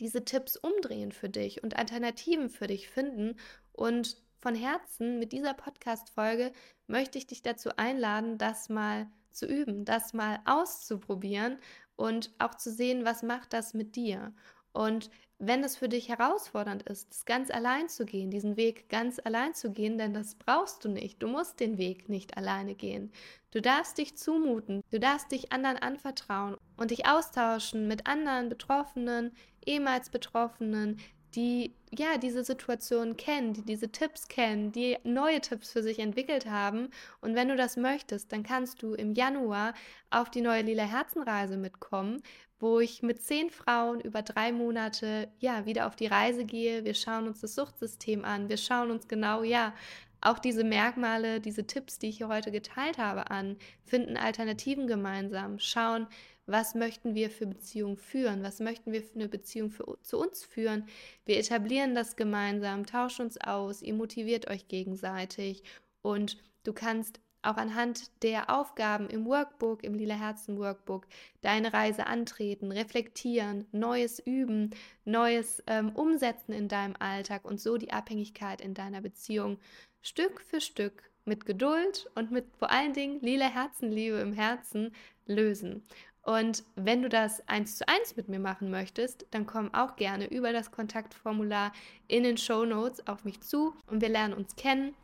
diese 0.00 0.24
Tipps 0.24 0.56
umdrehen 0.56 1.12
für 1.12 1.28
dich 1.28 1.62
und 1.62 1.76
Alternativen 1.76 2.48
für 2.48 2.66
dich 2.66 2.88
finden. 2.88 3.36
Und 3.72 4.16
von 4.38 4.54
Herzen 4.54 5.18
mit 5.18 5.32
dieser 5.32 5.54
Podcast-Folge 5.54 6.52
möchte 6.86 7.18
ich 7.18 7.26
dich 7.26 7.42
dazu 7.42 7.70
einladen, 7.76 8.38
das 8.38 8.68
mal 8.68 9.08
zu 9.32 9.46
üben, 9.46 9.84
das 9.84 10.12
mal 10.12 10.40
auszuprobieren 10.44 11.58
und 11.96 12.30
auch 12.38 12.54
zu 12.54 12.70
sehen, 12.70 13.04
was 13.04 13.22
macht 13.22 13.52
das 13.52 13.74
mit 13.74 13.96
dir. 13.96 14.32
Und 14.72 15.10
wenn 15.38 15.62
es 15.64 15.76
für 15.76 15.88
dich 15.88 16.08
herausfordernd 16.08 16.82
ist, 16.84 17.10
das 17.10 17.24
ganz 17.26 17.50
allein 17.50 17.88
zu 17.88 18.06
gehen, 18.06 18.30
diesen 18.30 18.56
Weg 18.56 18.88
ganz 18.88 19.20
allein 19.22 19.54
zu 19.54 19.70
gehen, 19.70 19.98
denn 19.98 20.14
das 20.14 20.34
brauchst 20.34 20.84
du 20.84 20.88
nicht. 20.88 21.22
Du 21.22 21.28
musst 21.28 21.60
den 21.60 21.76
Weg 21.76 22.08
nicht 22.08 22.36
alleine 22.38 22.74
gehen. 22.74 23.12
Du 23.50 23.60
darfst 23.60 23.98
dich 23.98 24.16
zumuten, 24.16 24.82
du 24.90 24.98
darfst 24.98 25.32
dich 25.32 25.52
anderen 25.52 25.78
anvertrauen 25.78 26.56
und 26.76 26.90
dich 26.90 27.06
austauschen 27.06 27.86
mit 27.86 28.06
anderen 28.06 28.48
Betroffenen, 28.48 29.32
ehemals 29.66 30.10
Betroffenen, 30.10 30.98
die 31.34 31.74
ja 31.90 32.18
diese 32.18 32.44
Situation 32.44 33.16
kennen, 33.16 33.52
die 33.52 33.62
diese 33.62 33.90
Tipps 33.90 34.28
kennen, 34.28 34.72
die 34.72 34.96
neue 35.04 35.40
Tipps 35.40 35.72
für 35.72 35.82
sich 35.82 35.98
entwickelt 35.98 36.46
haben. 36.46 36.88
Und 37.20 37.34
wenn 37.34 37.48
du 37.48 37.56
das 37.56 37.76
möchtest, 37.76 38.32
dann 38.32 38.42
kannst 38.42 38.82
du 38.82 38.94
im 38.94 39.12
Januar 39.12 39.74
auf 40.10 40.30
die 40.30 40.40
neue 40.40 40.62
Lila 40.62 40.84
Herzenreise 40.84 41.56
mitkommen, 41.56 42.22
wo 42.58 42.80
ich 42.80 43.02
mit 43.02 43.22
zehn 43.22 43.50
Frauen 43.50 44.00
über 44.00 44.22
drei 44.22 44.50
Monate 44.50 45.28
ja 45.38 45.66
wieder 45.66 45.86
auf 45.86 45.96
die 45.96 46.06
Reise 46.06 46.44
gehe. 46.46 46.84
Wir 46.84 46.94
schauen 46.94 47.26
uns 47.26 47.40
das 47.40 47.54
Suchtsystem 47.54 48.24
an. 48.24 48.48
Wir 48.48 48.56
schauen 48.56 48.90
uns 48.90 49.08
genau 49.08 49.42
ja 49.42 49.74
auch 50.22 50.38
diese 50.38 50.64
Merkmale, 50.64 51.40
diese 51.40 51.66
Tipps, 51.66 51.98
die 51.98 52.08
ich 52.08 52.16
hier 52.16 52.28
heute 52.28 52.50
geteilt 52.50 52.96
habe, 52.96 53.30
an, 53.30 53.56
finden 53.84 54.16
Alternativen 54.16 54.86
gemeinsam, 54.86 55.58
schauen, 55.58 56.06
was 56.46 56.74
möchten 56.74 57.14
wir 57.14 57.30
für 57.30 57.46
Beziehungen 57.46 57.96
führen, 57.96 58.42
was 58.42 58.60
möchten 58.60 58.92
wir 58.92 59.02
für 59.02 59.16
eine 59.16 59.28
Beziehung 59.28 59.70
für, 59.70 59.98
zu 60.02 60.18
uns 60.18 60.44
führen. 60.44 60.86
Wir 61.24 61.38
etablieren 61.38 61.94
das 61.94 62.16
gemeinsam, 62.16 62.86
tauschen 62.86 63.26
uns 63.26 63.38
aus, 63.38 63.82
ihr 63.82 63.94
motiviert 63.94 64.48
euch 64.48 64.68
gegenseitig 64.68 65.62
und 66.02 66.38
du 66.64 66.72
kannst 66.72 67.20
auch 67.42 67.56
anhand 67.56 68.10
der 68.22 68.50
Aufgaben 68.50 69.08
im 69.08 69.24
Workbook, 69.24 69.84
im 69.84 69.94
Lila 69.94 70.16
Herzen 70.16 70.58
Workbook, 70.58 71.06
deine 71.42 71.72
Reise 71.72 72.06
antreten, 72.06 72.72
reflektieren, 72.72 73.66
Neues 73.70 74.18
üben, 74.18 74.70
Neues 75.04 75.62
ähm, 75.68 75.90
umsetzen 75.90 76.52
in 76.52 76.68
deinem 76.68 76.96
Alltag 76.98 77.44
und 77.44 77.60
so 77.60 77.76
die 77.76 77.92
Abhängigkeit 77.92 78.60
in 78.60 78.74
deiner 78.74 79.00
Beziehung 79.00 79.58
Stück 80.02 80.40
für 80.40 80.60
Stück 80.60 81.04
mit 81.24 81.46
Geduld 81.46 82.10
und 82.14 82.30
mit 82.30 82.46
vor 82.56 82.70
allen 82.70 82.92
Dingen 82.92 83.20
lila 83.20 83.46
Herzenliebe 83.46 84.16
im 84.18 84.32
Herzen 84.32 84.92
lösen. 85.26 85.84
Und 86.26 86.64
wenn 86.74 87.02
du 87.02 87.08
das 87.08 87.46
eins 87.48 87.76
zu 87.76 87.86
eins 87.86 88.16
mit 88.16 88.28
mir 88.28 88.40
machen 88.40 88.68
möchtest, 88.68 89.26
dann 89.30 89.46
komm 89.46 89.72
auch 89.72 89.94
gerne 89.94 90.26
über 90.26 90.52
das 90.52 90.72
Kontaktformular 90.72 91.72
in 92.08 92.24
den 92.24 92.36
Show 92.36 92.64
Notes 92.64 93.06
auf 93.06 93.24
mich 93.24 93.40
zu 93.42 93.74
und 93.86 94.00
wir 94.00 94.08
lernen 94.08 94.34
uns 94.34 94.56
kennen 94.56 94.96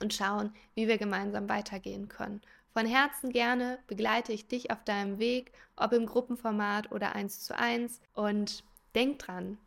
und 0.00 0.14
schauen, 0.14 0.54
wie 0.74 0.88
wir 0.88 0.96
gemeinsam 0.96 1.50
weitergehen 1.50 2.08
können. 2.08 2.40
Von 2.72 2.86
Herzen 2.86 3.28
gerne 3.28 3.78
begleite 3.88 4.32
ich 4.32 4.48
dich 4.48 4.70
auf 4.70 4.82
deinem 4.84 5.18
Weg, 5.18 5.52
ob 5.76 5.92
im 5.92 6.06
Gruppenformat 6.06 6.90
oder 6.92 7.14
eins 7.14 7.40
zu 7.40 7.56
eins. 7.56 8.00
Und 8.14 8.64
denk 8.94 9.18
dran, 9.18 9.58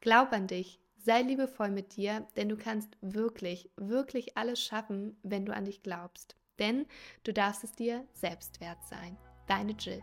glaub 0.00 0.32
an 0.32 0.48
dich, 0.48 0.80
sei 0.98 1.22
liebevoll 1.22 1.70
mit 1.70 1.94
dir, 1.94 2.26
denn 2.36 2.48
du 2.48 2.56
kannst 2.56 2.98
wirklich, 3.00 3.70
wirklich 3.76 4.36
alles 4.36 4.60
schaffen, 4.60 5.16
wenn 5.22 5.46
du 5.46 5.54
an 5.54 5.66
dich 5.66 5.84
glaubst. 5.84 6.34
Denn 6.58 6.86
du 7.22 7.32
darfst 7.32 7.62
es 7.62 7.72
dir 7.72 8.04
selbst 8.12 8.60
wert 8.60 8.84
sein. 8.90 9.16
Deine 9.46 9.72
Jill. 9.72 10.02